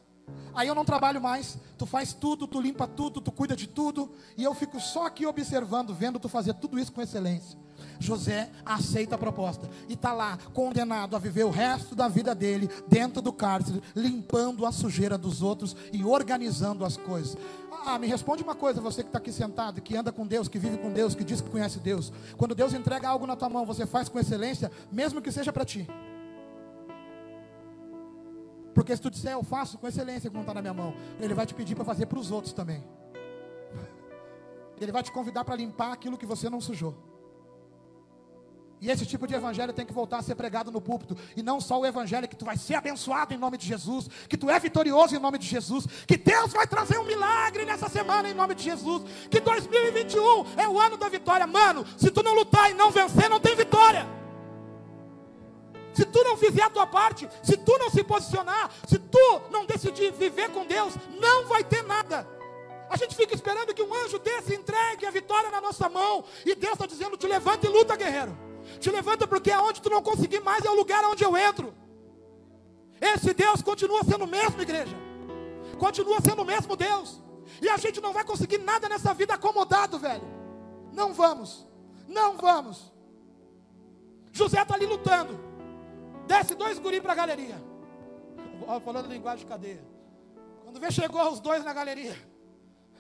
[0.54, 4.12] Aí eu não trabalho mais, tu faz tudo, tu limpa tudo, tu cuida de tudo,
[4.36, 7.58] e eu fico só aqui observando, vendo tu fazer tudo isso com excelência.
[8.00, 12.70] José aceita a proposta e está lá, condenado a viver o resto da vida dele
[12.88, 17.38] dentro do cárcere, limpando a sujeira dos outros e organizando as coisas.
[17.86, 20.60] Ah, me responde uma coisa, você que está aqui sentado, que anda com Deus, que
[20.60, 22.12] vive com Deus, que diz que conhece Deus.
[22.38, 25.66] Quando Deus entrega algo na tua mão, você faz com excelência, mesmo que seja para
[25.66, 25.88] ti.
[28.74, 31.46] Porque se tu disser eu faço com excelência como está na minha mão, ele vai
[31.46, 32.84] te pedir para fazer para os outros também.
[34.80, 37.10] Ele vai te convidar para limpar aquilo que você não sujou.
[38.82, 41.18] E esse tipo de evangelho tem que voltar a ser pregado no púlpito.
[41.36, 44.38] E não só o evangelho que tu vai ser abençoado em nome de Jesus, que
[44.38, 48.30] tu é vitorioso em nome de Jesus, que Deus vai trazer um milagre nessa semana
[48.30, 51.46] em nome de Jesus, que 2021 é o ano da vitória.
[51.46, 54.19] Mano, se tu não lutar e não vencer, não tem vitória.
[55.94, 59.66] Se tu não fizer a tua parte, se tu não se posicionar, se tu não
[59.66, 62.28] decidir viver com Deus, não vai ter nada.
[62.90, 66.24] A gente fica esperando que um anjo desse entregue a vitória na nossa mão.
[66.46, 68.38] E Deus está dizendo: te levanta e luta, guerreiro.
[68.80, 71.74] Te levanta porque aonde tu não conseguir mais é o lugar onde eu entro.
[73.00, 74.96] Esse Deus continua sendo o mesmo, igreja.
[75.78, 77.22] Continua sendo o mesmo Deus.
[77.62, 80.24] E a gente não vai conseguir nada nessa vida acomodado, velho.
[80.92, 81.68] Não vamos.
[82.08, 82.92] Não vamos.
[84.32, 85.49] José está ali lutando.
[86.30, 87.60] Desce dois guris para a galeria.
[88.86, 89.84] Falando linguagem de cadeia.
[90.64, 92.16] Quando vê, chegou os dois na galeria.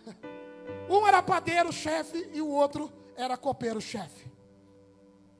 [0.89, 4.25] Um era padeiro, chefe, e o outro era copeiro, chefe.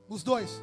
[0.07, 0.61] Os dois.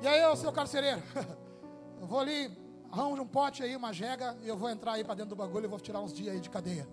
[0.00, 1.00] E aí, ô seu carcereiro,
[2.00, 2.50] eu vou ali,
[2.90, 5.66] arranjo um pote aí, uma jega, e eu vou entrar aí para dentro do bagulho
[5.66, 6.88] e vou tirar uns dias aí de cadeia.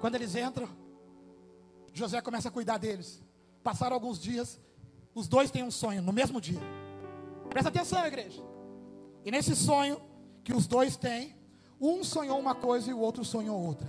[0.00, 0.68] Quando eles entram,
[1.92, 3.22] José começa a cuidar deles.
[3.62, 4.60] Passaram alguns dias,
[5.14, 6.60] os dois têm um sonho no mesmo dia.
[7.52, 8.42] Presta atenção, igreja.
[9.24, 10.00] E nesse sonho
[10.42, 11.36] que os dois têm,
[11.78, 13.86] um sonhou uma coisa e o outro sonhou outra.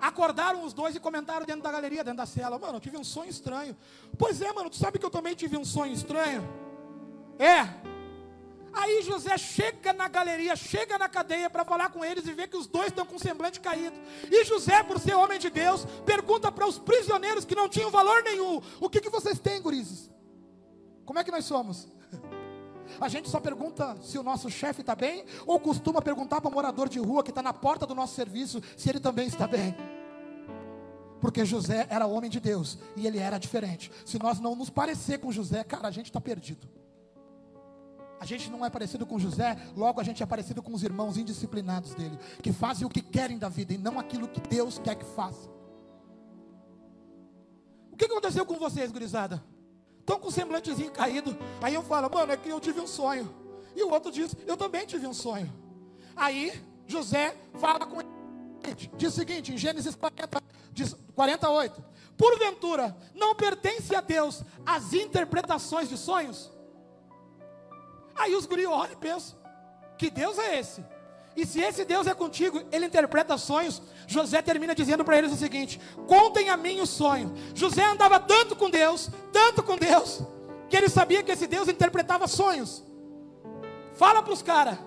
[0.00, 2.58] Acordaram os dois e comentaram dentro da galeria, dentro da cela.
[2.58, 3.76] Mano, eu tive um sonho estranho.
[4.18, 6.42] Pois é, mano, tu sabe que eu também tive um sonho estranho?
[7.38, 7.60] É.
[8.72, 12.56] Aí José chega na galeria, chega na cadeia para falar com eles e vê que
[12.56, 13.96] os dois estão com o semblante caído.
[14.28, 18.24] E José, por ser homem de Deus, pergunta para os prisioneiros que não tinham valor
[18.24, 20.10] nenhum: O que, que vocês têm, gurizes?
[21.04, 21.93] Como é que nós somos?
[23.00, 26.54] A gente só pergunta se o nosso chefe está bem, ou costuma perguntar para o
[26.54, 29.74] morador de rua que está na porta do nosso serviço se ele também está bem.
[31.20, 33.90] Porque José era homem de Deus e ele era diferente.
[34.04, 36.68] Se nós não nos parecer com José, cara, a gente está perdido.
[38.20, 41.16] A gente não é parecido com José, logo a gente é parecido com os irmãos
[41.16, 44.94] indisciplinados dele, que fazem o que querem da vida e não aquilo que Deus quer
[44.94, 45.50] que faça.
[47.92, 49.42] O que aconteceu com vocês, gurizada?
[50.04, 51.34] Estão com o semblantezinho caído.
[51.62, 53.34] Aí eu falo, mano, é que eu tive um sonho.
[53.74, 55.50] E o outro diz, eu também tive um sonho.
[56.14, 58.10] Aí José fala com ele.
[58.98, 61.82] Diz o seguinte, em Gênesis 40, diz, 48.
[62.18, 66.52] Porventura, não pertence a Deus as interpretações de sonhos?
[68.14, 69.38] Aí os guri olham e pensam,
[69.96, 70.84] que Deus é esse?
[71.36, 73.82] E se esse Deus é contigo, ele interpreta sonhos.
[74.06, 77.34] José termina dizendo para eles o seguinte: contem a mim o sonho.
[77.54, 80.22] José andava tanto com Deus, tanto com Deus,
[80.68, 82.84] que ele sabia que esse Deus interpretava sonhos.
[83.94, 84.78] Fala para os caras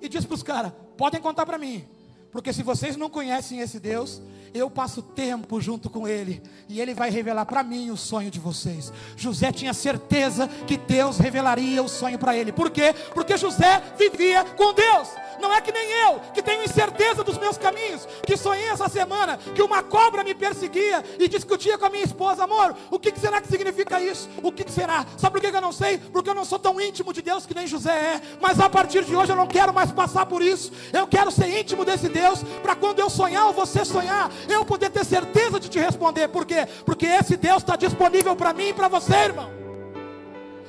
[0.00, 1.88] e diz para os caras: podem contar para mim,
[2.30, 4.22] porque se vocês não conhecem esse Deus,
[4.54, 8.38] eu passo tempo junto com Ele e Ele vai revelar para mim o sonho de
[8.38, 8.92] vocês.
[9.16, 12.52] José tinha certeza que Deus revelaria o sonho para ele.
[12.52, 12.94] Por quê?
[13.12, 15.08] Porque José vivia com Deus.
[15.40, 19.38] Não é que nem eu, que tenho incerteza dos meus caminhos, que sonhei essa semana
[19.54, 23.40] que uma cobra me perseguia e discutia com a minha esposa, amor, o que, será
[23.40, 24.28] que significa isso?
[24.42, 25.04] O que, será?
[25.16, 25.98] Sabe por que eu não sei?
[25.98, 28.20] Porque eu não sou tão íntimo de Deus que nem José é.
[28.40, 30.72] Mas a partir de hoje eu não quero mais passar por isso.
[30.92, 34.90] Eu quero ser íntimo desse Deus, para quando eu sonhar ou você sonhar, eu poder
[34.90, 36.28] ter certeza de te responder.
[36.28, 36.66] Por quê?
[36.84, 39.50] Porque esse Deus está disponível para mim e para você, irmão.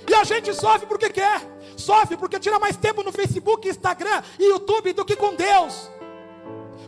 [0.08, 1.42] E a gente sofre porque quer.
[1.76, 5.90] Sofre porque tira mais tempo no Facebook, Instagram e YouTube do que com Deus.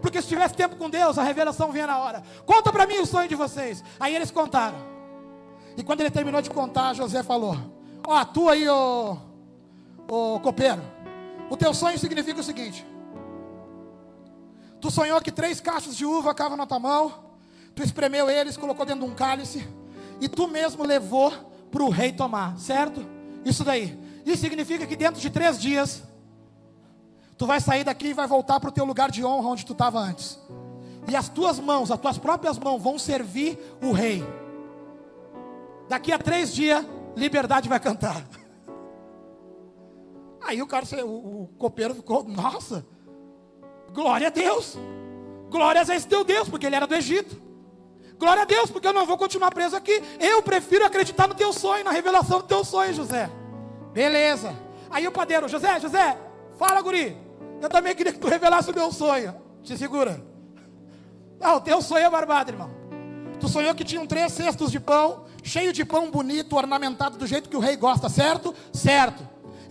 [0.01, 2.23] Porque se tivesse tempo com Deus, a revelação vinha na hora.
[2.45, 3.83] Conta para mim o sonho de vocês.
[3.99, 4.77] Aí eles contaram.
[5.75, 7.57] E quando ele terminou de contar, José falou:
[8.05, 9.17] Ó, oh, tu aí, ô,
[10.07, 10.81] ô copeiro,
[11.49, 12.85] o teu sonho significa o seguinte:
[14.79, 17.11] Tu sonhou que três cachos de uva cavam na tua mão,
[17.75, 19.67] tu espremeu eles, colocou dentro de um cálice,
[20.21, 21.31] e tu mesmo levou
[21.71, 23.05] para o rei tomar, certo?
[23.43, 23.97] Isso daí.
[24.25, 26.03] Isso significa que dentro de três dias,
[27.37, 29.73] tu vai sair daqui e vai voltar para o teu lugar de honra onde tu
[29.73, 30.39] estava antes.
[31.07, 34.23] E as tuas mãos, as tuas próprias mãos, vão servir o rei.
[35.87, 36.85] Daqui a três dias,
[37.15, 38.21] liberdade vai cantar.
[40.45, 42.85] Aí o cara, o, o copeiro ficou, nossa,
[43.97, 44.77] glória a Deus,
[45.49, 47.41] glórias a esse teu Deus, porque ele era do Egito.
[48.19, 50.03] Glória a Deus, porque eu não vou continuar preso aqui.
[50.19, 53.27] Eu prefiro acreditar no teu sonho, na revelação do teu sonho, José.
[53.91, 54.55] Beleza.
[54.91, 56.15] Aí o padeiro, José, José,
[56.59, 57.17] fala, guri.
[57.59, 59.35] Eu também queria que tu revelasse o meu sonho.
[59.63, 60.23] Te segura.
[61.41, 62.69] Ah, o teu sonho é barbado, irmão.
[63.39, 67.49] Tu sonhou que tinham três cestos de pão, cheio de pão bonito, ornamentado do jeito
[67.49, 68.53] que o rei gosta, certo?
[68.71, 69.27] Certo.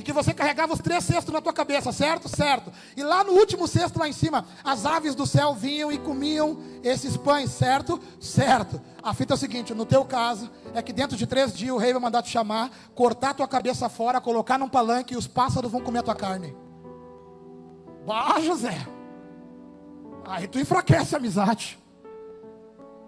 [0.06, 2.28] Que você carregava os três cestos na tua cabeça, certo?
[2.28, 2.72] Certo.
[2.96, 6.60] E lá no último cesto, lá em cima, as aves do céu vinham e comiam
[6.84, 8.00] esses pães, certo?
[8.20, 8.80] Certo.
[9.02, 11.76] A fita é o seguinte: no teu caso, é que dentro de três dias o
[11.76, 15.72] rei vai mandar te chamar, cortar tua cabeça fora, colocar num palanque e os pássaros
[15.72, 16.56] vão comer a tua carne.
[18.06, 18.86] Bah, José.
[20.24, 21.76] Aí tu enfraquece a amizade.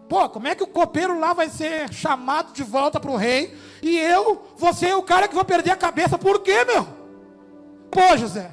[0.08, 3.56] Pô, como é que o copeiro lá vai ser chamado de volta para o rei
[3.82, 6.18] e eu, você é o cara que vou perder a cabeça?
[6.18, 6.86] Por quê, meu?
[7.90, 8.50] Pô, José.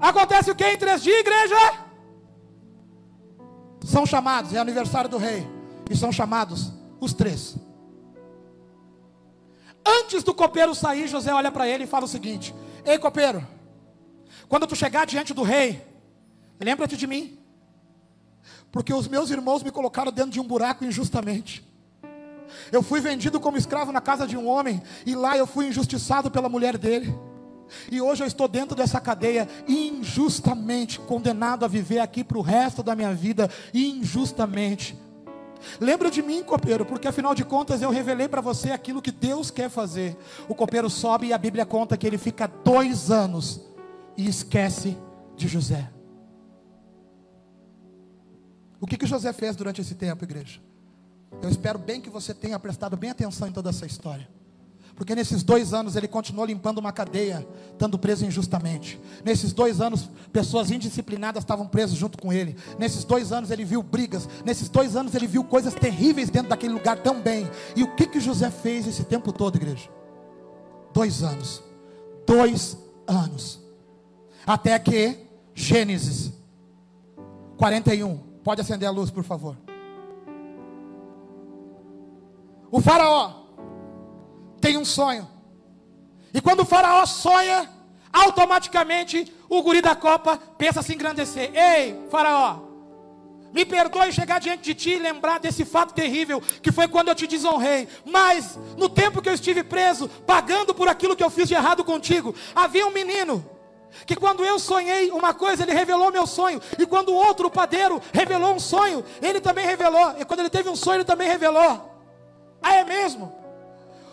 [0.00, 1.56] Acontece o que em três dias, igreja?
[3.84, 5.46] São chamados, é aniversário do rei.
[5.90, 7.56] E são chamados os três.
[9.86, 13.46] Antes do copeiro sair, José olha para ele e fala o seguinte: Ei, copeiro,
[14.48, 15.86] quando tu chegar diante do rei,
[16.58, 17.44] lembra-te de mim
[18.74, 21.64] porque os meus irmãos me colocaram dentro de um buraco injustamente.
[22.70, 26.30] Eu fui vendido como escravo na casa de um homem, e lá eu fui injustiçado
[26.30, 27.14] pela mulher dele.
[27.90, 32.82] E hoje eu estou dentro dessa cadeia, injustamente condenado a viver aqui para o resto
[32.82, 34.96] da minha vida, injustamente.
[35.80, 39.50] Lembra de mim, copeiro, porque afinal de contas eu revelei para você aquilo que Deus
[39.50, 40.16] quer fazer.
[40.48, 43.60] O copeiro sobe e a Bíblia conta que ele fica dois anos
[44.16, 44.96] e esquece
[45.36, 45.90] de José.
[48.80, 50.60] O que, que José fez durante esse tempo, igreja?
[51.42, 54.28] Eu espero bem que você tenha prestado bem atenção em toda essa história.
[54.94, 59.00] Porque nesses dois anos ele continuou limpando uma cadeia, estando preso injustamente.
[59.24, 62.56] Nesses dois anos, pessoas indisciplinadas estavam presas junto com ele.
[62.78, 64.28] Nesses dois anos ele viu brigas.
[64.44, 67.50] Nesses dois anos ele viu coisas terríveis dentro daquele lugar também.
[67.74, 69.90] E o que que José fez esse tempo todo, igreja?
[70.92, 71.60] Dois anos.
[72.24, 73.60] Dois anos.
[74.46, 75.18] Até que
[75.54, 76.32] Gênesis
[77.56, 79.56] 41 Pode acender a luz, por favor.
[82.74, 83.30] O faraó
[84.60, 85.30] tem um sonho.
[86.32, 87.70] E quando o faraó sonha,
[88.12, 91.52] automaticamente o guri da copa pensa se engrandecer.
[91.54, 92.62] Ei, faraó,
[93.52, 97.14] me perdoe chegar diante de ti e lembrar desse fato terrível que foi quando eu
[97.14, 97.86] te desonrei.
[98.04, 101.84] Mas no tempo que eu estive preso, pagando por aquilo que eu fiz de errado
[101.84, 103.48] contigo, havia um menino
[104.04, 106.60] que quando eu sonhei uma coisa, ele revelou meu sonho.
[106.76, 110.16] E quando o outro, padeiro, revelou um sonho, ele também revelou.
[110.18, 111.93] E quando ele teve um sonho, ele também revelou.
[112.64, 113.30] Ah, é mesmo?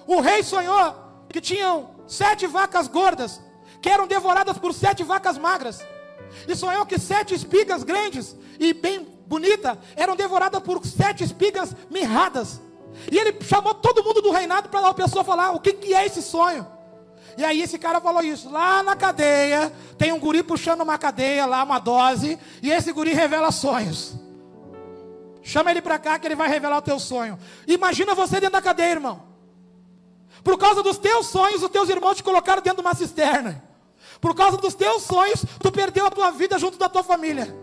[0.06, 0.94] O rei sonhou
[1.30, 3.40] que tinham sete vacas gordas,
[3.82, 5.80] que eram devoradas por sete vacas magras.
[6.46, 12.60] E sonhou que sete espigas grandes e bem bonitas eram devoradas por sete espigas mirradas.
[13.10, 16.06] E ele chamou todo mundo do reinado para a pessoa falar o que, que é
[16.06, 16.68] esse sonho.
[17.38, 18.50] E aí esse cara falou isso.
[18.50, 23.14] Lá na cadeia, tem um guri puxando uma cadeia lá, uma dose, e esse guri
[23.14, 24.16] revela sonhos.
[25.44, 27.38] Chama ele para cá que ele vai revelar o teu sonho.
[27.68, 29.24] Imagina você dentro da cadeia, irmão.
[30.44, 33.64] Por causa dos teus sonhos, os teus irmãos te colocaram dentro de uma cisterna.
[34.20, 37.56] Por causa dos teus sonhos, tu perdeu a tua vida junto da tua família.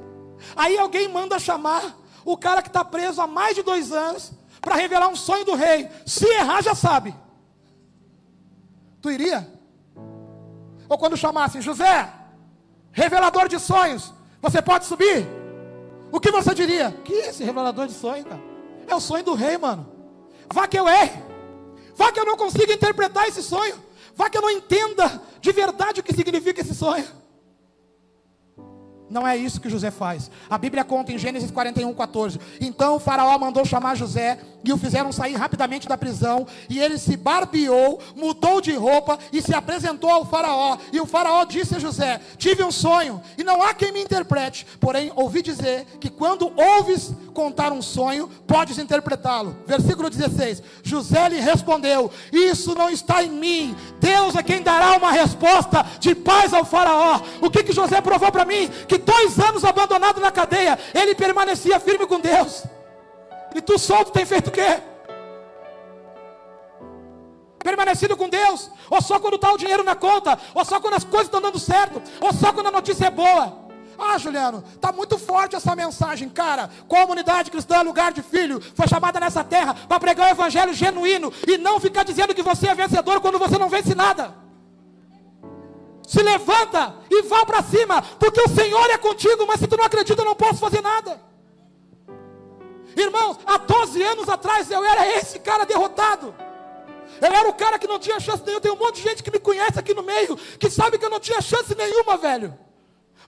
[0.57, 4.75] Aí alguém manda chamar o cara que está preso há mais de dois anos para
[4.75, 5.89] revelar um sonho do rei.
[6.05, 7.15] Se errar, já sabe.
[9.01, 9.49] Tu iria?
[10.89, 12.13] Ou quando chamassem José,
[12.91, 15.38] revelador de sonhos, você pode subir?
[16.11, 16.91] O que você diria?
[17.05, 18.41] Que esse revelador de sonhos, cara?
[18.87, 19.87] É o sonho do rei, mano.
[20.53, 21.23] Vá que eu erre.
[21.95, 23.75] Vá que eu não consiga interpretar esse sonho.
[24.15, 27.07] Vá que eu não entenda de verdade o que significa esse sonho.
[29.11, 30.31] Não é isso que José faz.
[30.51, 32.39] A Bíblia conta em Gênesis 41, 14.
[32.61, 36.47] Então o faraó mandou chamar José e o fizeram sair rapidamente da prisão.
[36.69, 40.77] E ele se barbeou, mudou de roupa e se apresentou ao faraó.
[40.93, 44.67] E o faraó disse a José: Tive um sonho e não há quem me interprete.
[44.81, 49.57] Porém, ouvi dizer que quando ouves contar um sonho, podes interpretá-lo.
[49.67, 53.77] Versículo 16: José lhe respondeu: Isso não está em mim.
[54.01, 57.21] Deus é quem dará uma resposta de paz ao faraó.
[57.41, 58.69] O que, que José provou para mim?
[58.87, 62.65] Que dois anos abandonado na cadeia, ele permanecia firme com Deus.
[63.55, 64.83] E tu solto tem feito o quê?
[67.59, 71.05] Permanecido com Deus, ou só quando está o dinheiro na conta, ou só quando as
[71.05, 73.67] coisas estão dando certo, ou só quando a notícia é boa.
[73.99, 76.71] Ah, Juliano, está muito forte essa mensagem, cara.
[76.87, 81.59] Comunidade cristã, lugar de filho, foi chamada nessa terra para pregar o evangelho genuíno e
[81.59, 84.49] não ficar dizendo que você é vencedor quando você não vence nada
[86.09, 89.85] se levanta e vá para cima, porque o Senhor é contigo, mas se tu não
[89.85, 91.21] acredita, eu não posso fazer nada.
[93.01, 96.35] Irmãos, há 12 anos atrás eu era esse cara derrotado.
[97.21, 98.61] Eu era o cara que não tinha chance nenhuma.
[98.61, 101.11] Tem um monte de gente que me conhece aqui no meio, que sabe que eu
[101.11, 102.57] não tinha chance nenhuma, velho.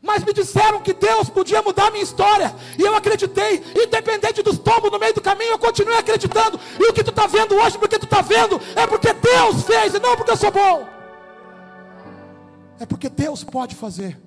[0.03, 2.55] Mas me disseram que Deus podia mudar a minha história.
[2.79, 3.63] E eu acreditei.
[3.77, 6.59] Independente dos tombos no meio do caminho, eu continuei acreditando.
[6.79, 9.95] E o que tu está vendo hoje, porque tu está vendo, é porque Deus fez,
[9.95, 10.87] e não porque eu sou bom.
[12.79, 14.19] é porque Deus pode fazer,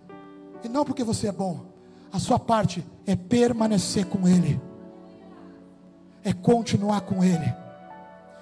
[0.63, 1.65] e não porque você é bom.
[2.11, 4.61] A sua parte é permanecer com Ele,
[6.23, 7.63] é continuar com Ele.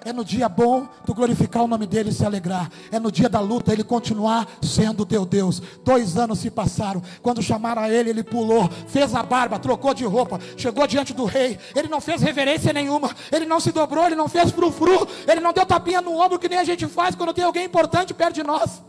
[0.04, 2.68] É no dia bom tu glorificar o nome dele e se alegrar.
[2.90, 5.62] É no dia da luta ele continuar sendo teu Deus.
[5.84, 7.00] Dois anos se passaram.
[7.22, 11.24] Quando chamaram a ele, ele pulou, fez a barba, trocou de roupa, chegou diante do
[11.24, 11.58] rei.
[11.74, 13.14] Ele não fez reverência nenhuma.
[13.30, 15.06] Ele não se dobrou, ele não fez frufru.
[15.26, 18.12] Ele não deu tapinha no ombro que nem a gente faz quando tem alguém importante
[18.12, 18.82] perto de nós.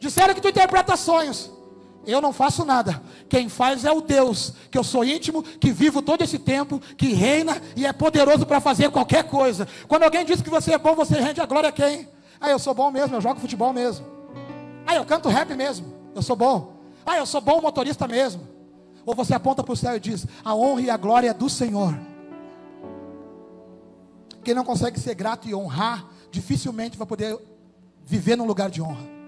[0.00, 1.50] Disseram que tu interpreta sonhos.
[2.06, 3.02] Eu não faço nada.
[3.28, 7.12] Quem faz é o Deus, que eu sou íntimo, que vivo todo esse tempo, que
[7.12, 9.68] reina e é poderoso para fazer qualquer coisa.
[9.86, 12.08] Quando alguém diz que você é bom, você rende a glória a quem?
[12.40, 14.06] Ah, eu sou bom mesmo, eu jogo futebol mesmo.
[14.86, 16.72] Ah, eu canto rap mesmo, eu sou bom.
[17.04, 18.48] Ah, eu sou bom motorista mesmo.
[19.04, 21.50] Ou você aponta para o céu e diz: A honra e a glória é do
[21.50, 21.98] Senhor.
[24.42, 27.38] Quem não consegue ser grato e honrar, dificilmente vai poder
[28.04, 29.19] viver num lugar de honra.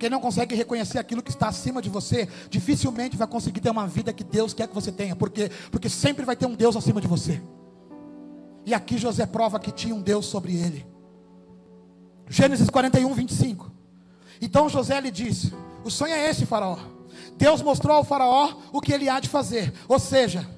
[0.00, 3.86] Quem não consegue reconhecer aquilo que está acima de você, dificilmente vai conseguir ter uma
[3.86, 5.14] vida que Deus quer que você tenha.
[5.14, 5.50] Por quê?
[5.70, 7.38] Porque sempre vai ter um Deus acima de você.
[8.64, 10.86] E aqui José prova que tinha um Deus sobre ele.
[12.30, 13.70] Gênesis 41, 25.
[14.40, 15.52] Então José lhe disse:
[15.84, 16.78] O sonho é esse, Faraó.
[17.36, 19.70] Deus mostrou ao Faraó o que ele há de fazer.
[19.86, 20.48] Ou seja,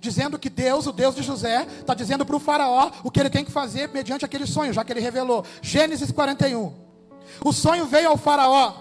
[0.00, 3.30] dizendo que Deus, o Deus de José, está dizendo para o Faraó o que ele
[3.30, 5.44] tem que fazer mediante aquele sonho, já que ele revelou.
[5.60, 6.85] Gênesis 41.
[7.44, 8.74] O sonho veio ao Faraó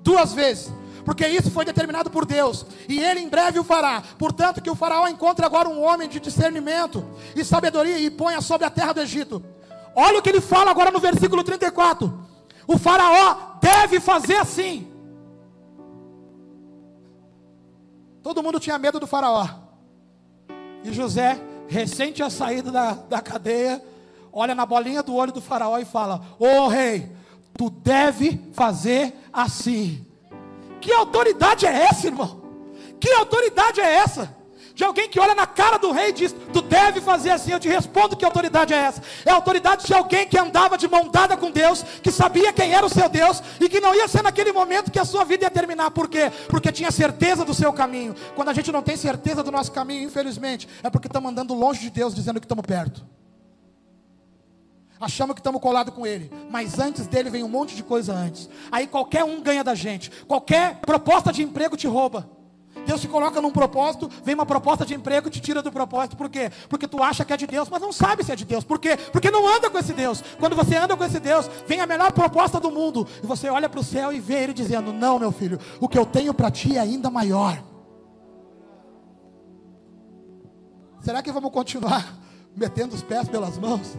[0.00, 0.72] duas vezes,
[1.04, 4.02] porque isso foi determinado por Deus, e ele em breve o fará.
[4.18, 7.04] Portanto, que o Faraó encontre agora um homem de discernimento
[7.34, 9.42] e sabedoria e ponha sobre a terra do Egito.
[9.94, 12.28] Olha o que ele fala agora no versículo 34.
[12.66, 14.90] O Faraó deve fazer assim.
[18.22, 19.48] Todo mundo tinha medo do Faraó.
[20.84, 23.82] E José, recente tinha saído da, da cadeia,
[24.32, 27.10] olha na bolinha do olho do Faraó e fala: Ô oh, rei,
[27.60, 30.06] tu deve fazer assim.
[30.80, 32.40] Que autoridade é essa, irmão?
[32.98, 34.34] Que autoridade é essa?
[34.74, 37.52] De alguém que olha na cara do rei e diz: Tu deve fazer assim.
[37.52, 39.02] Eu te respondo: Que autoridade é essa?
[39.26, 42.72] É a autoridade de alguém que andava de mão dada com Deus, que sabia quem
[42.72, 45.44] era o seu Deus e que não ia ser naquele momento que a sua vida
[45.44, 45.90] ia terminar.
[45.90, 46.32] Por quê?
[46.48, 48.14] Porque tinha certeza do seu caminho.
[48.34, 51.80] Quando a gente não tem certeza do nosso caminho, infelizmente, é porque estamos andando longe
[51.80, 53.04] de Deus, dizendo que estamos perto
[55.00, 58.48] achamos que estamos colados com ele, mas antes dele vem um monte de coisa antes.
[58.70, 62.28] Aí qualquer um ganha da gente, qualquer proposta de emprego te rouba.
[62.86, 66.16] Deus te coloca num propósito, vem uma proposta de emprego e te tira do propósito.
[66.16, 66.50] Por quê?
[66.68, 68.64] Porque tu acha que é de Deus, mas não sabe se é de Deus.
[68.64, 68.96] Por quê?
[69.12, 70.22] Porque não anda com esse Deus.
[70.38, 73.06] Quando você anda com esse Deus, vem a melhor proposta do mundo.
[73.22, 75.98] E você olha para o céu e vê ele dizendo: Não, meu filho, o que
[75.98, 77.62] eu tenho para ti é ainda maior.
[81.00, 82.18] Será que vamos continuar
[82.56, 83.96] metendo os pés pelas mãos?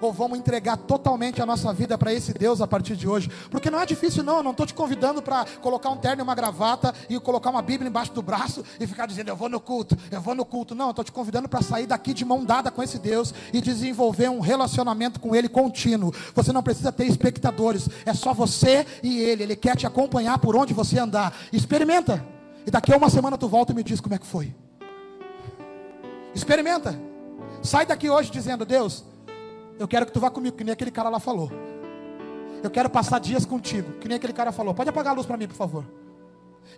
[0.00, 3.30] Ou vamos entregar totalmente a nossa vida para esse Deus a partir de hoje?
[3.50, 4.38] Porque não é difícil, não.
[4.38, 7.62] Eu não estou te convidando para colocar um terno e uma gravata e colocar uma
[7.62, 10.74] Bíblia embaixo do braço e ficar dizendo, eu vou no culto, eu vou no culto.
[10.74, 13.60] Não, eu estou te convidando para sair daqui de mão dada com esse Deus e
[13.60, 16.12] desenvolver um relacionamento com Ele contínuo.
[16.34, 19.42] Você não precisa ter espectadores, é só você e Ele.
[19.42, 21.36] Ele quer te acompanhar por onde você andar.
[21.52, 22.24] Experimenta.
[22.66, 24.54] E daqui a uma semana tu volta e me diz como é que foi.
[26.34, 26.98] Experimenta.
[27.62, 29.04] Sai daqui hoje dizendo, Deus,
[29.80, 31.50] eu quero que tu vá comigo, que nem aquele cara lá falou.
[32.62, 34.74] Eu quero passar dias contigo, que nem aquele cara falou.
[34.74, 35.86] Pode apagar a luz para mim, por favor.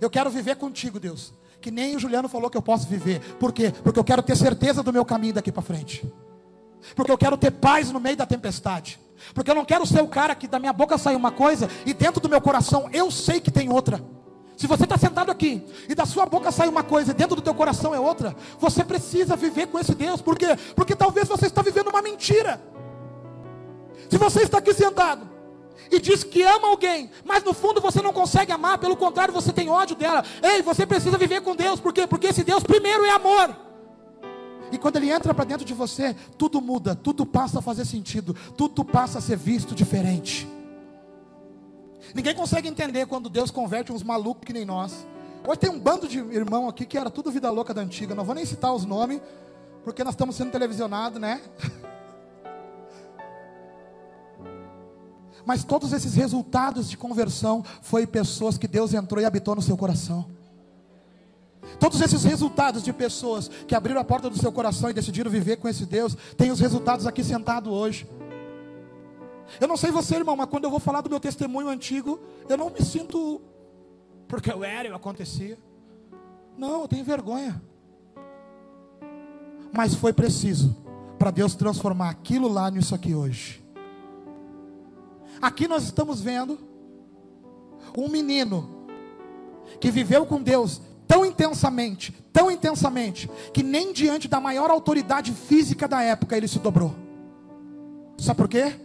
[0.01, 1.35] Eu quero viver contigo, Deus.
[1.61, 3.19] Que nem o Juliano falou que eu posso viver.
[3.41, 3.73] Por quê?
[3.83, 6.09] Porque eu quero ter certeza do meu caminho daqui para frente.
[6.95, 9.01] Porque eu quero ter paz no meio da tempestade.
[9.35, 11.93] Porque eu não quero ser o cara que da minha boca sai uma coisa e
[11.93, 14.01] dentro do meu coração eu sei que tem outra.
[14.57, 17.43] Se você está sentado aqui e da sua boca sai uma coisa e dentro do
[17.43, 20.21] teu coração é outra, você precisa viver com esse Deus.
[20.21, 20.57] Por quê?
[20.77, 22.61] Porque talvez você está vivendo uma mentira.
[24.13, 25.27] Se você está aqui sentado
[25.91, 29.51] e diz que ama alguém, mas no fundo você não consegue amar, pelo contrário, você
[29.55, 30.23] tem ódio dela.
[30.43, 32.07] Ei, você precisa viver com Deus, por quê?
[32.07, 33.57] Porque esse Deus primeiro é amor.
[34.71, 38.37] E quando ele entra para dentro de você, tudo muda, tudo passa a fazer sentido,
[38.55, 40.47] tudo passa a ser visto diferente.
[42.15, 45.07] Ninguém consegue entender quando Deus converte uns malucos que nem nós.
[45.49, 48.15] Hoje tem um bando de irmão aqui que era tudo vida louca da antiga.
[48.15, 49.23] Não vou nem citar os nomes,
[49.83, 51.41] porque nós estamos sendo televisionados, né?
[55.45, 59.77] Mas todos esses resultados de conversão foi pessoas que Deus entrou e habitou no seu
[59.77, 60.27] coração.
[61.79, 65.57] Todos esses resultados de pessoas que abriram a porta do seu coração e decidiram viver
[65.57, 68.07] com esse Deus, tem os resultados aqui sentado hoje.
[69.61, 72.57] Eu não sei você, irmão, mas quando eu vou falar do meu testemunho antigo, eu
[72.57, 73.41] não me sinto
[74.29, 75.59] porque eu era, eu acontecia.
[76.57, 77.61] Não, eu tenho vergonha.
[79.73, 80.77] Mas foi preciso
[81.19, 83.62] para Deus transformar aquilo lá nisso aqui hoje.
[85.43, 86.57] Aqui nós estamos vendo
[87.99, 88.87] um menino
[89.81, 95.89] que viveu com Deus tão intensamente, tão intensamente, que nem diante da maior autoridade física
[95.89, 96.95] da época ele se dobrou.
[98.17, 98.77] Sabe por quê?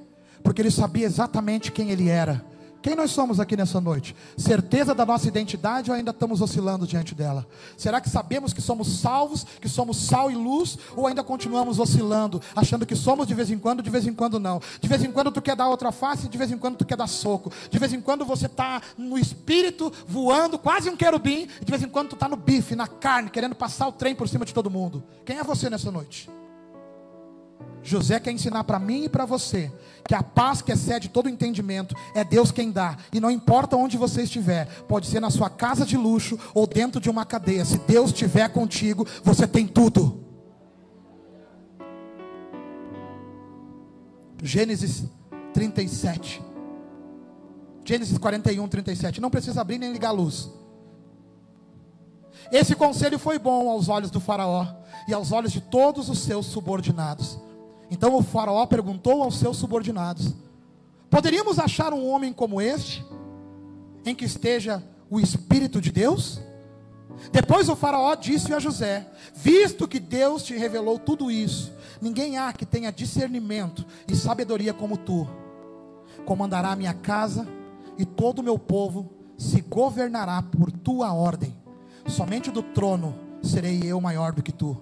[0.41, 2.43] Porque ele sabia exatamente quem ele era
[2.87, 4.15] quem nós somos aqui nessa noite?
[4.37, 7.45] Certeza da nossa identidade ou ainda estamos oscilando diante dela?
[7.75, 12.41] Será que sabemos que somos salvos, que somos sal e luz, ou ainda continuamos oscilando,
[12.55, 14.61] achando que somos de vez em quando, de vez em quando não?
[14.79, 16.95] De vez em quando tu quer dar outra face, de vez em quando tu quer
[16.95, 17.51] dar soco.
[17.69, 21.89] De vez em quando você está no espírito, voando, quase um querubim, de vez em
[21.89, 24.71] quando tu está no bife, na carne, querendo passar o trem por cima de todo
[24.71, 25.03] mundo.
[25.25, 26.29] Quem é você nessa noite?
[27.83, 29.71] José quer ensinar para mim e para você
[30.05, 33.97] que a paz que excede todo entendimento é Deus quem dá, e não importa onde
[33.97, 37.77] você estiver, pode ser na sua casa de luxo ou dentro de uma cadeia, se
[37.79, 40.23] Deus estiver contigo, você tem tudo.
[44.41, 45.05] Gênesis
[45.53, 46.41] 37.
[47.83, 49.21] Gênesis 41, 37.
[49.21, 50.49] Não precisa abrir nem ligar a luz.
[52.51, 54.67] Esse conselho foi bom aos olhos do Faraó
[55.07, 57.39] e aos olhos de todos os seus subordinados.
[57.89, 60.33] Então o Faraó perguntou aos seus subordinados:
[61.09, 63.05] Poderíamos achar um homem como este,
[64.05, 66.41] em que esteja o Espírito de Deus?
[67.31, 72.51] Depois o Faraó disse a José: Visto que Deus te revelou tudo isso, ninguém há
[72.53, 75.27] que tenha discernimento e sabedoria como tu.
[76.25, 77.47] Comandará a minha casa
[77.97, 81.55] e todo o meu povo se governará por tua ordem.
[82.05, 84.77] Somente do trono serei eu maior do que tu.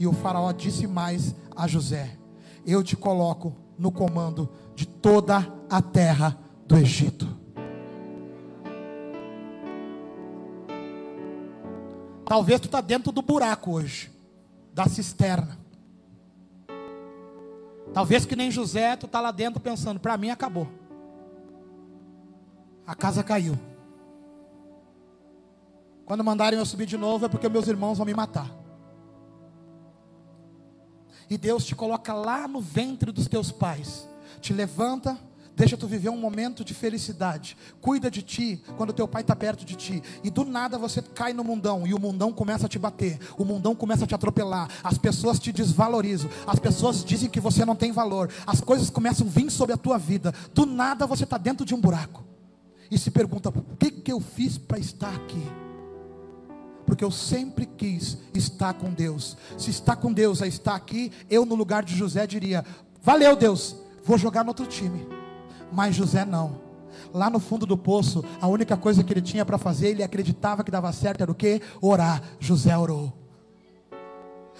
[0.00, 2.19] E o Faraó disse mais a José:
[2.66, 7.26] eu te coloco no comando de toda a terra do Egito.
[12.24, 14.10] Talvez tu está dentro do buraco hoje,
[14.72, 15.58] da cisterna.
[17.92, 20.68] Talvez que nem José, tu está lá dentro pensando, para mim acabou.
[22.86, 23.58] A casa caiu.
[26.04, 28.59] Quando mandarem eu subir de novo é porque meus irmãos vão me matar
[31.30, 34.08] e Deus te coloca lá no ventre dos teus pais,
[34.40, 35.16] te levanta,
[35.54, 39.64] deixa tu viver um momento de felicidade, cuida de ti quando teu pai está perto
[39.64, 42.80] de ti, e do nada você cai no mundão, e o mundão começa a te
[42.80, 47.38] bater, o mundão começa a te atropelar, as pessoas te desvalorizam, as pessoas dizem que
[47.38, 51.06] você não tem valor, as coisas começam a vir sobre a tua vida, do nada
[51.06, 52.24] você está dentro de um buraco,
[52.90, 55.69] e se pergunta: o que, que eu fiz para estar aqui?
[56.90, 59.36] Porque eu sempre quis estar com Deus.
[59.56, 62.64] Se está com Deus, a estar aqui, eu no lugar de José diria:
[63.00, 65.06] Valeu, Deus, vou jogar no outro time.
[65.70, 66.60] Mas José não.
[67.14, 70.64] Lá no fundo do poço, a única coisa que ele tinha para fazer, ele acreditava
[70.64, 71.62] que dava certo, era o que?
[71.80, 72.20] Orar.
[72.40, 73.12] José orou.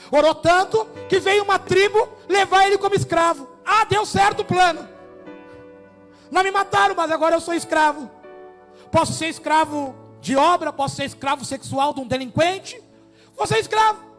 [0.08, 3.48] Orou tanto que veio uma tribo levar ele como escravo.
[3.66, 4.88] Ah, deu certo o plano.
[6.30, 8.08] Não me mataram, mas agora eu sou escravo.
[8.92, 12.80] Posso ser escravo de obra, posso ser escravo sexual de um delinquente,
[13.36, 14.10] vou ser escravo.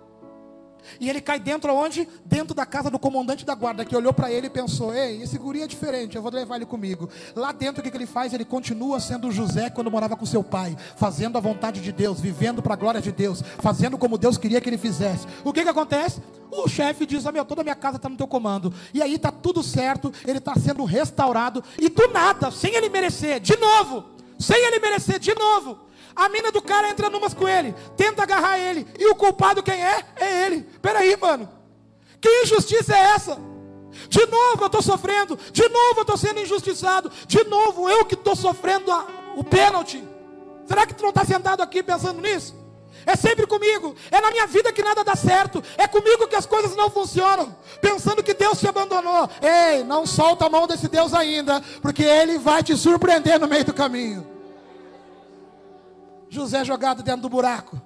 [0.99, 2.07] E ele cai dentro aonde?
[2.25, 5.37] Dentro da casa do comandante da guarda, que olhou para ele e pensou: Ei, esse
[5.37, 7.09] guri é diferente, eu vou levar ele comigo.
[7.35, 8.33] Lá dentro, o que, que ele faz?
[8.33, 12.61] Ele continua sendo José quando morava com seu pai, fazendo a vontade de Deus, vivendo
[12.61, 15.27] para a glória de Deus, fazendo como Deus queria que ele fizesse.
[15.43, 16.21] O que, que acontece?
[16.49, 18.73] O chefe diz: ah, meu, toda a minha casa está no teu comando.
[18.93, 23.39] E aí está tudo certo, ele está sendo restaurado, e do nada, sem ele merecer,
[23.39, 24.05] de novo,
[24.39, 28.59] sem ele merecer, de novo a mina do cara entra numas com ele, tenta agarrar
[28.59, 30.05] ele, e o culpado quem é?
[30.15, 30.61] É ele.
[30.81, 31.49] Peraí, mano.
[32.19, 33.37] Que injustiça é essa?
[34.07, 38.15] De novo eu estou sofrendo, de novo eu estou sendo injustiçado, de novo eu que
[38.15, 40.03] estou sofrendo a, o pênalti.
[40.65, 42.55] Será que tu não está sentado aqui pensando nisso?
[43.05, 46.45] É sempre comigo, é na minha vida que nada dá certo, é comigo que as
[46.45, 49.29] coisas não funcionam, pensando que Deus te abandonou.
[49.41, 53.65] Ei, não solta a mão desse Deus ainda, porque Ele vai te surpreender no meio
[53.65, 54.25] do caminho.
[56.31, 57.79] José jogado dentro do buraco,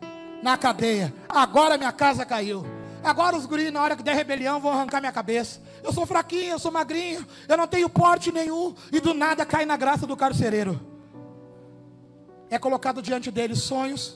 [0.43, 1.11] na cadeia.
[1.27, 2.63] Agora minha casa caiu.
[3.03, 5.59] Agora os guris, na hora que der rebelião, vão arrancar minha cabeça.
[5.83, 8.75] Eu sou fraquinho, eu sou magrinho, eu não tenho porte nenhum.
[8.91, 10.79] E do nada cai na graça do carcereiro.
[12.47, 14.15] É colocado diante dele sonhos.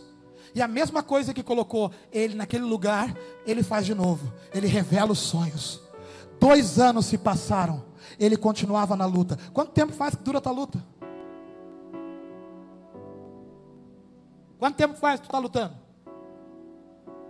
[0.54, 3.12] E a mesma coisa que colocou ele naquele lugar,
[3.48, 4.32] ele faz de novo.
[4.54, 5.82] Ele revela os sonhos.
[6.40, 7.84] Dois anos se passaram.
[8.20, 9.40] Ele continuava na luta.
[9.54, 10.84] Quanto tempo faz que dura a tua luta?
[14.60, 15.74] Quanto tempo faz que tu está lutando?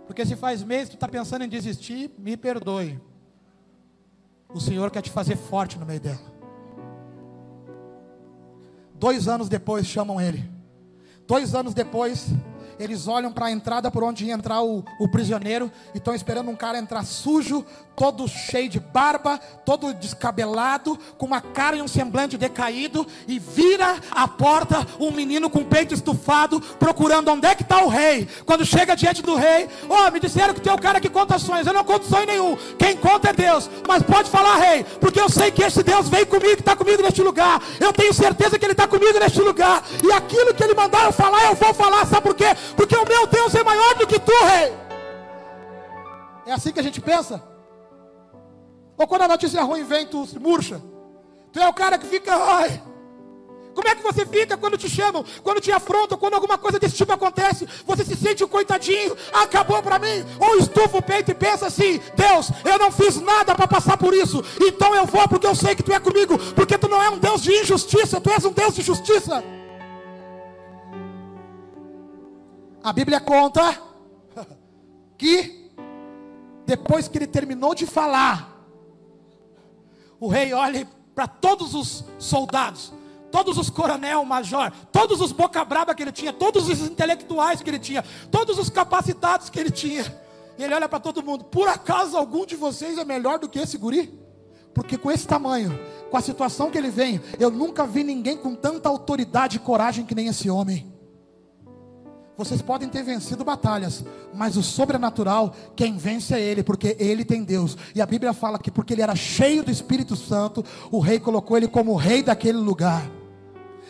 [0.04, 3.00] Porque se faz mês tu está pensando em desistir, me perdoe.
[4.52, 6.18] O Senhor quer te fazer forte no meio dela.
[8.96, 10.50] Dois anos depois chamam ele.
[11.26, 12.26] Dois anos depois,
[12.80, 16.50] eles olham para a entrada por onde ia entrar o, o prisioneiro e estão esperando
[16.50, 17.64] um cara entrar sujo,
[17.94, 23.96] todo cheio de barba, todo descabelado, com uma cara e um semblante decaído, e vira
[24.10, 28.26] a porta um menino com o peito estufado, procurando onde é que está o rei.
[28.46, 31.66] Quando chega diante do rei, oh, me disseram que tem um cara que conta sonhos.
[31.66, 32.56] Eu não conto sonho nenhum.
[32.78, 33.68] Quem conta é Deus.
[33.86, 37.20] Mas pode falar, rei, porque eu sei que esse Deus veio comigo, está comigo neste
[37.20, 37.62] lugar.
[37.78, 39.84] Eu tenho certeza que ele está comigo neste lugar.
[40.02, 42.06] E aquilo que ele mandar eu falar, eu vou falar.
[42.06, 42.46] Sabe por quê?
[42.76, 44.72] Porque o meu Deus é maior do que tu, rei.
[46.46, 47.42] É assim que a gente pensa?
[48.96, 50.82] Ou quando a notícia ruim vem, tu se murcha.
[51.52, 52.82] Tu é o cara que fica, ai.
[53.74, 56.96] Como é que você fica quando te chamam, quando te afrontam, quando alguma coisa desse
[56.96, 57.66] tipo acontece?
[57.86, 60.24] Você se sente um coitadinho, acabou para mim.
[60.38, 64.12] Ou estufa o peito e pensa assim: Deus, eu não fiz nada para passar por
[64.12, 67.08] isso, então eu vou porque eu sei que tu é comigo, porque tu não é
[67.08, 69.42] um Deus de injustiça, tu és um Deus de justiça.
[72.82, 73.78] A Bíblia conta
[75.18, 75.70] que
[76.64, 78.64] depois que ele terminou de falar,
[80.18, 82.92] o rei olha para todos os soldados,
[83.30, 87.68] todos os coronel, major, todos os boca braba que ele tinha, todos os intelectuais que
[87.68, 90.04] ele tinha, todos os capacitados que ele tinha.
[90.56, 93.58] E ele olha para todo mundo: por acaso algum de vocês é melhor do que
[93.58, 94.18] esse guri?
[94.72, 95.78] Porque com esse tamanho,
[96.10, 100.06] com a situação que ele vem, eu nunca vi ninguém com tanta autoridade e coragem
[100.06, 100.89] que nem esse homem.
[102.40, 107.44] Vocês podem ter vencido batalhas, mas o sobrenatural, quem vence é Ele, porque Ele tem
[107.44, 107.76] Deus.
[107.94, 111.58] E a Bíblia fala que porque ele era cheio do Espírito Santo, o rei colocou
[111.58, 113.06] ele como rei daquele lugar.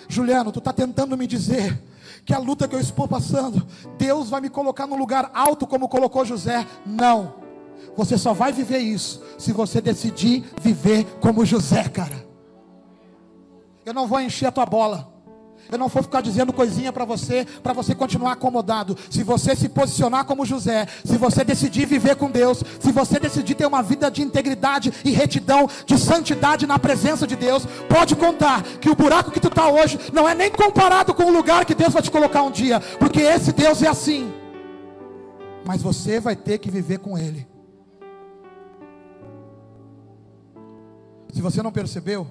[0.08, 1.80] Juliano, tu está tentando me dizer
[2.24, 3.64] que a luta que eu estou passando,
[3.96, 6.66] Deus vai me colocar num lugar alto como colocou José?
[6.84, 7.34] Não.
[7.96, 12.26] Você só vai viver isso se você decidir viver como José, cara.
[13.86, 15.19] Eu não vou encher a tua bola.
[15.70, 18.96] Eu não vou ficar dizendo coisinha para você, para você continuar acomodado.
[19.08, 23.54] Se você se posicionar como José, se você decidir viver com Deus, se você decidir
[23.54, 28.62] ter uma vida de integridade e retidão, de santidade na presença de Deus, pode contar
[28.62, 31.74] que o buraco que tu está hoje não é nem comparado com o lugar que
[31.74, 34.32] Deus vai te colocar um dia, porque esse Deus é assim.
[35.64, 37.46] Mas você vai ter que viver com Ele.
[41.32, 42.26] Se você não percebeu,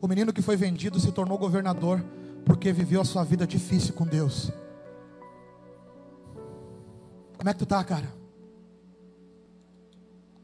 [0.00, 2.04] o menino que foi vendido se tornou governador
[2.44, 4.50] porque viveu a sua vida difícil com Deus.
[7.36, 8.12] Como é que tu tá, cara?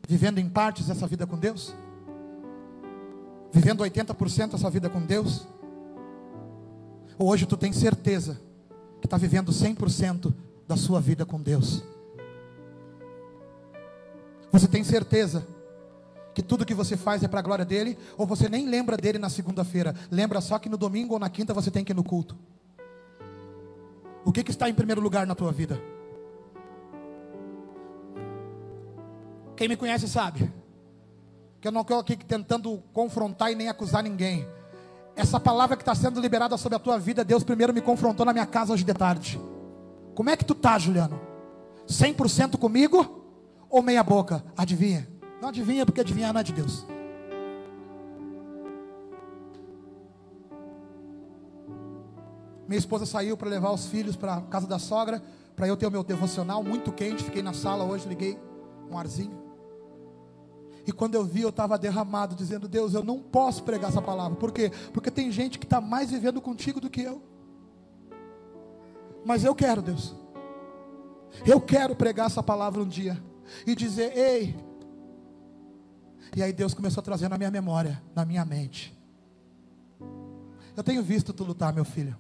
[0.09, 1.75] Vivendo em partes essa vida com Deus?
[3.53, 5.47] Vivendo 80% essa vida com Deus?
[7.19, 8.41] Ou hoje tu tem certeza
[9.01, 10.33] que está vivendo 100%
[10.67, 11.83] da sua vida com Deus?
[14.53, 15.47] Você tem certeza
[16.37, 19.19] que tudo que você faz é para a glória dele, ou você nem lembra dele
[19.19, 22.05] na segunda-feira, lembra só que no domingo ou na quinta você tem que ir no
[22.05, 22.37] culto.
[24.23, 25.81] O que, que está em primeiro lugar na tua vida?
[29.57, 30.53] Quem me conhece sabe
[31.59, 34.47] que eu não estou aqui tentando confrontar e nem acusar ninguém.
[35.17, 38.35] Essa palavra que está sendo liberada sobre a tua vida, Deus primeiro me confrontou na
[38.35, 39.41] minha casa hoje de tarde.
[40.15, 41.19] Como é que tu tá, Juliano?
[41.89, 43.25] 100% comigo
[43.71, 44.45] ou meia boca?
[44.55, 45.16] Adivinha?
[45.41, 46.87] Não adivinha, porque adivinhar não é de Deus.
[52.67, 55.23] Minha esposa saiu para levar os filhos para a casa da sogra,
[55.55, 57.23] para eu ter o meu devocional muito quente.
[57.23, 58.39] Fiquei na sala hoje, liguei
[58.91, 59.47] um arzinho.
[60.87, 64.37] E quando eu vi, eu estava derramado, dizendo: Deus, eu não posso pregar essa palavra.
[64.37, 64.71] Por quê?
[64.93, 67.23] Porque tem gente que está mais vivendo contigo do que eu.
[69.25, 70.15] Mas eu quero, Deus.
[71.45, 73.21] Eu quero pregar essa palavra um dia
[73.67, 74.57] e dizer: Ei,
[76.35, 78.97] e aí Deus começou a trazer na minha memória, na minha mente.
[80.77, 82.17] Eu tenho visto tu lutar, meu filho.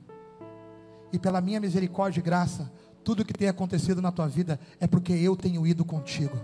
[1.12, 2.70] E pela minha misericórdia e graça,
[3.04, 6.36] tudo que tem acontecido na tua vida é porque eu tenho ido contigo.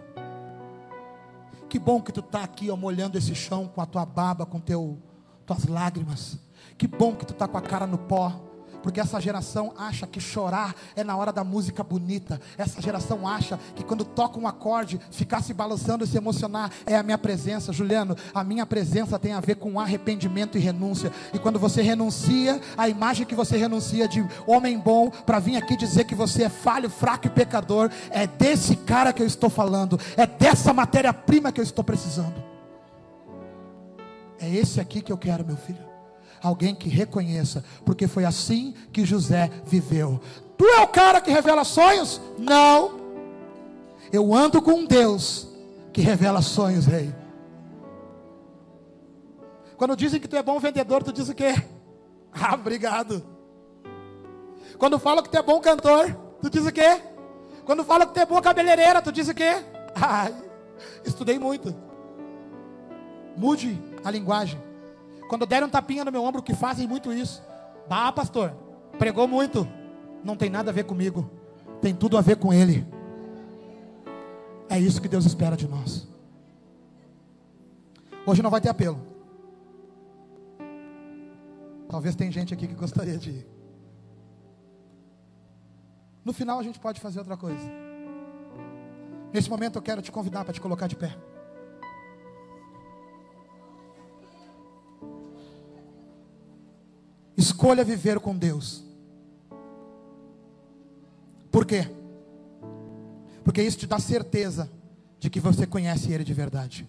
[1.68, 4.60] Que bom que tu está aqui, ó, molhando esse chão com a tua baba, com
[4.60, 4.98] teu,
[5.46, 6.38] tuas lágrimas.
[6.76, 8.51] Que bom que tu está com a cara no pó
[8.82, 12.40] porque essa geração acha que chorar é na hora da música bonita.
[12.58, 16.96] Essa geração acha que quando toca um acorde, ficar se balançando e se emocionar é
[16.96, 17.72] a minha presença.
[17.72, 21.12] Juliano, a minha presença tem a ver com arrependimento e renúncia.
[21.32, 25.76] E quando você renuncia, a imagem que você renuncia de homem bom para vir aqui
[25.76, 29.98] dizer que você é falho, fraco e pecador, é desse cara que eu estou falando,
[30.16, 32.42] é dessa matéria-prima que eu estou precisando.
[34.40, 35.91] É esse aqui que eu quero, meu filho
[36.42, 40.20] alguém que reconheça, porque foi assim que José viveu.
[40.58, 42.20] Tu é o cara que revela sonhos?
[42.38, 43.00] Não.
[44.12, 45.48] Eu ando com um Deus
[45.92, 47.14] que revela sonhos, rei.
[49.76, 51.54] Quando dizem que tu é bom vendedor, tu diz o quê?
[52.34, 53.22] Ah, obrigado.
[54.78, 57.02] Quando fala que tu é bom cantor, tu diz o quê?
[57.66, 59.62] Quando fala que tu é boa cabeleireira, tu diz o quê?
[59.94, 60.34] Ai,
[61.04, 61.74] estudei muito.
[63.36, 64.58] Mude a linguagem.
[65.28, 67.42] Quando derem um tapinha no meu ombro, que fazem muito isso.
[67.88, 68.52] Bah, pastor,
[68.98, 69.66] pregou muito.
[70.22, 71.30] Não tem nada a ver comigo.
[71.80, 72.86] Tem tudo a ver com ele.
[74.68, 76.08] É isso que Deus espera de nós.
[78.24, 79.00] Hoje não vai ter apelo.
[81.88, 83.46] Talvez tem gente aqui que gostaria de ir.
[86.24, 87.68] No final a gente pode fazer outra coisa.
[89.32, 91.16] Nesse momento eu quero te convidar para te colocar de pé.
[97.42, 98.84] Escolha viver com Deus.
[101.50, 101.90] Por quê?
[103.42, 104.70] Porque isso te dá certeza
[105.18, 106.88] de que você conhece Ele de verdade.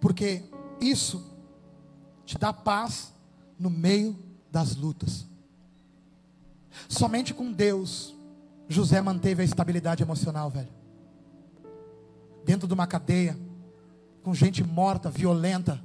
[0.00, 0.42] Porque
[0.80, 1.24] isso
[2.26, 3.14] te dá paz
[3.56, 4.18] no meio
[4.50, 5.24] das lutas.
[6.88, 8.16] Somente com Deus,
[8.68, 10.72] José manteve a estabilidade emocional, velho.
[12.44, 13.38] Dentro de uma cadeia,
[14.24, 15.80] com gente morta, violenta,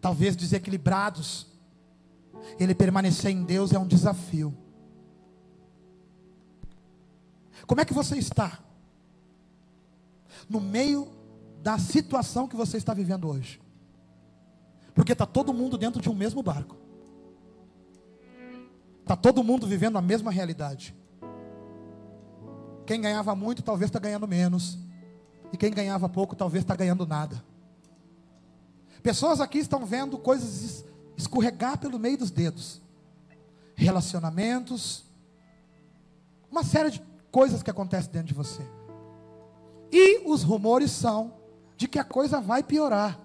[0.00, 1.46] talvez desequilibrados,
[2.58, 4.56] ele permanecer em Deus é um desafio.
[7.66, 8.58] Como é que você está?
[10.48, 11.08] No meio
[11.62, 13.60] da situação que você está vivendo hoje.
[14.94, 16.76] Porque está todo mundo dentro de um mesmo barco.
[19.00, 20.94] Está todo mundo vivendo a mesma realidade.
[22.86, 24.78] Quem ganhava muito talvez está ganhando menos.
[25.52, 27.44] E quem ganhava pouco talvez está ganhando nada.
[29.02, 30.84] Pessoas aqui estão vendo coisas
[31.16, 32.80] escorregar pelo meio dos dedos.
[33.74, 35.04] Relacionamentos.
[36.50, 38.62] Uma série de coisas que acontecem dentro de você.
[39.92, 41.34] E os rumores são
[41.76, 43.18] de que a coisa vai piorar.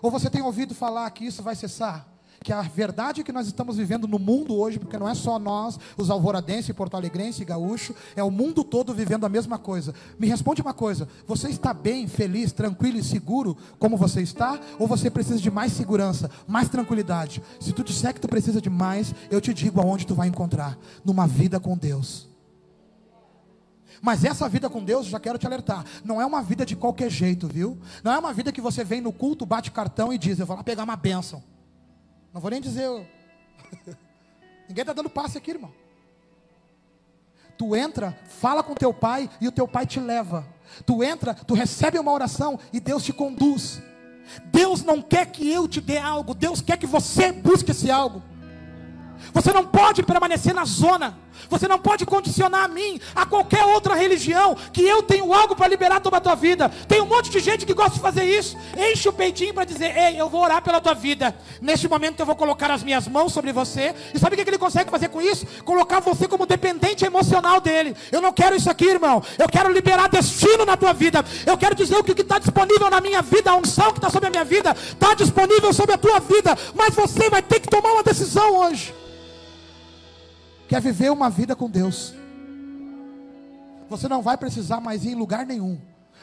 [0.00, 2.09] Ou você tem ouvido falar que isso vai cessar?
[2.42, 5.78] Que a verdade que nós estamos vivendo no mundo hoje, porque não é só nós,
[5.96, 9.94] os alvoradenses, porto alegrense e gaúcho, é o mundo todo vivendo a mesma coisa.
[10.18, 14.58] Me responde uma coisa: você está bem, feliz, tranquilo e seguro como você está?
[14.78, 17.42] Ou você precisa de mais segurança, mais tranquilidade?
[17.60, 20.78] Se tu disser que tu precisa de mais, eu te digo aonde tu vai encontrar:
[21.04, 22.30] numa vida com Deus.
[24.00, 27.10] Mas essa vida com Deus, já quero te alertar, não é uma vida de qualquer
[27.10, 27.78] jeito, viu?
[28.02, 30.56] Não é uma vida que você vem no culto, bate cartão e diz: Eu vou
[30.56, 31.49] lá pegar uma bênção.
[32.32, 32.88] Não vou nem dizer.
[34.68, 35.72] Ninguém está dando passe aqui, irmão.
[37.58, 40.46] Tu entra, fala com teu pai e o teu pai te leva.
[40.86, 43.82] Tu entra, tu recebe uma oração e Deus te conduz.
[44.46, 48.22] Deus não quer que eu te dê algo, Deus quer que você busque esse algo.
[49.32, 51.16] Você não pode permanecer na zona.
[51.48, 55.68] Você não pode condicionar a mim, a qualquer outra religião, que eu tenho algo para
[55.68, 56.68] liberar toda a tua vida.
[56.86, 58.56] Tem um monte de gente que gosta de fazer isso.
[58.76, 61.34] Enche o peitinho para dizer: Ei, eu vou orar pela tua vida.
[61.60, 63.94] Neste momento eu vou colocar as minhas mãos sobre você.
[64.14, 65.46] E sabe o que ele consegue fazer com isso?
[65.64, 67.96] Colocar você como dependente emocional dele.
[68.12, 69.22] Eu não quero isso aqui, irmão.
[69.38, 71.24] Eu quero liberar destino na tua vida.
[71.46, 74.28] Eu quero dizer o que está disponível na minha vida, a unção que está sobre
[74.28, 76.56] a minha vida, está disponível sobre a tua vida.
[76.74, 78.94] Mas você vai ter que tomar uma decisão hoje
[80.70, 82.14] quer viver uma vida com Deus,
[83.88, 85.76] você não vai precisar mais ir em lugar nenhum.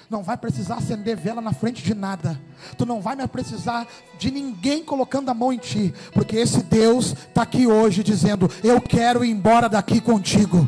[0.09, 2.39] Não vai precisar acender vela na frente de nada.
[2.77, 3.85] Tu não vai mais precisar
[4.17, 5.93] de ninguém colocando a mão em ti.
[6.13, 10.65] Porque esse Deus está aqui hoje dizendo: Eu quero ir embora daqui contigo.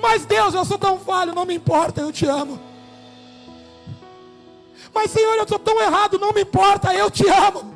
[0.00, 2.60] Mas Deus, eu sou tão falho, não me importa, eu te amo.
[4.94, 7.71] Mas Senhor, eu sou tão errado, não me importa, eu te amo.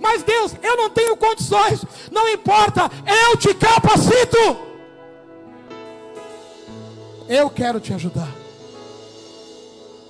[0.00, 4.66] Mas Deus, eu não tenho condições, não importa, eu te capacito.
[7.28, 8.28] Eu quero te ajudar.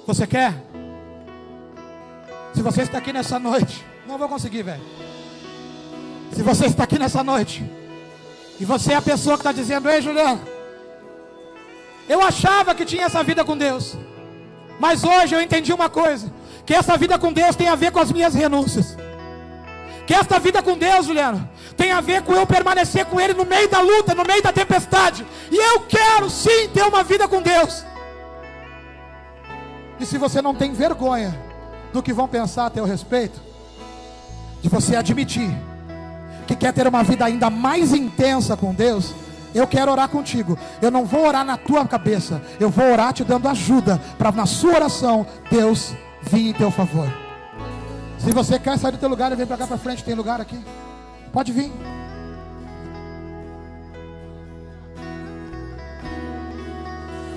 [0.07, 0.55] Você quer?
[2.55, 4.82] Se você está aqui nessa noite, não vou conseguir, velho.
[6.32, 7.64] Se você está aqui nessa noite,
[8.59, 10.41] e você é a pessoa que está dizendo: Ei, Juliano,
[12.09, 13.97] eu achava que tinha essa vida com Deus,
[14.78, 16.32] mas hoje eu entendi uma coisa:
[16.64, 18.97] que essa vida com Deus tem a ver com as minhas renúncias.
[20.07, 23.44] Que esta vida com Deus, Juliano, tem a ver com eu permanecer com Ele no
[23.44, 25.26] meio da luta, no meio da tempestade.
[25.50, 27.84] E eu quero sim ter uma vida com Deus.
[29.98, 31.36] E se você não tem vergonha
[31.92, 33.40] do que vão pensar a teu respeito,
[34.62, 35.50] de você admitir
[36.46, 39.12] que quer ter uma vida ainda mais intensa com Deus,
[39.52, 40.57] eu quero orar contigo.
[40.80, 44.46] Eu não vou orar na tua cabeça, eu vou orar te dando ajuda para na
[44.46, 47.25] sua oração Deus vir em teu favor.
[48.18, 50.58] Se você quer sair do teu lugar, vem para cá para frente, tem lugar aqui.
[51.32, 51.70] Pode vir.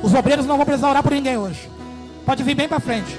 [0.02, 1.70] Os obreiros não vão precisar orar por ninguém hoje.
[2.26, 3.18] Pode vir bem para frente.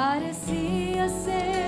[0.00, 1.59] Parecia ser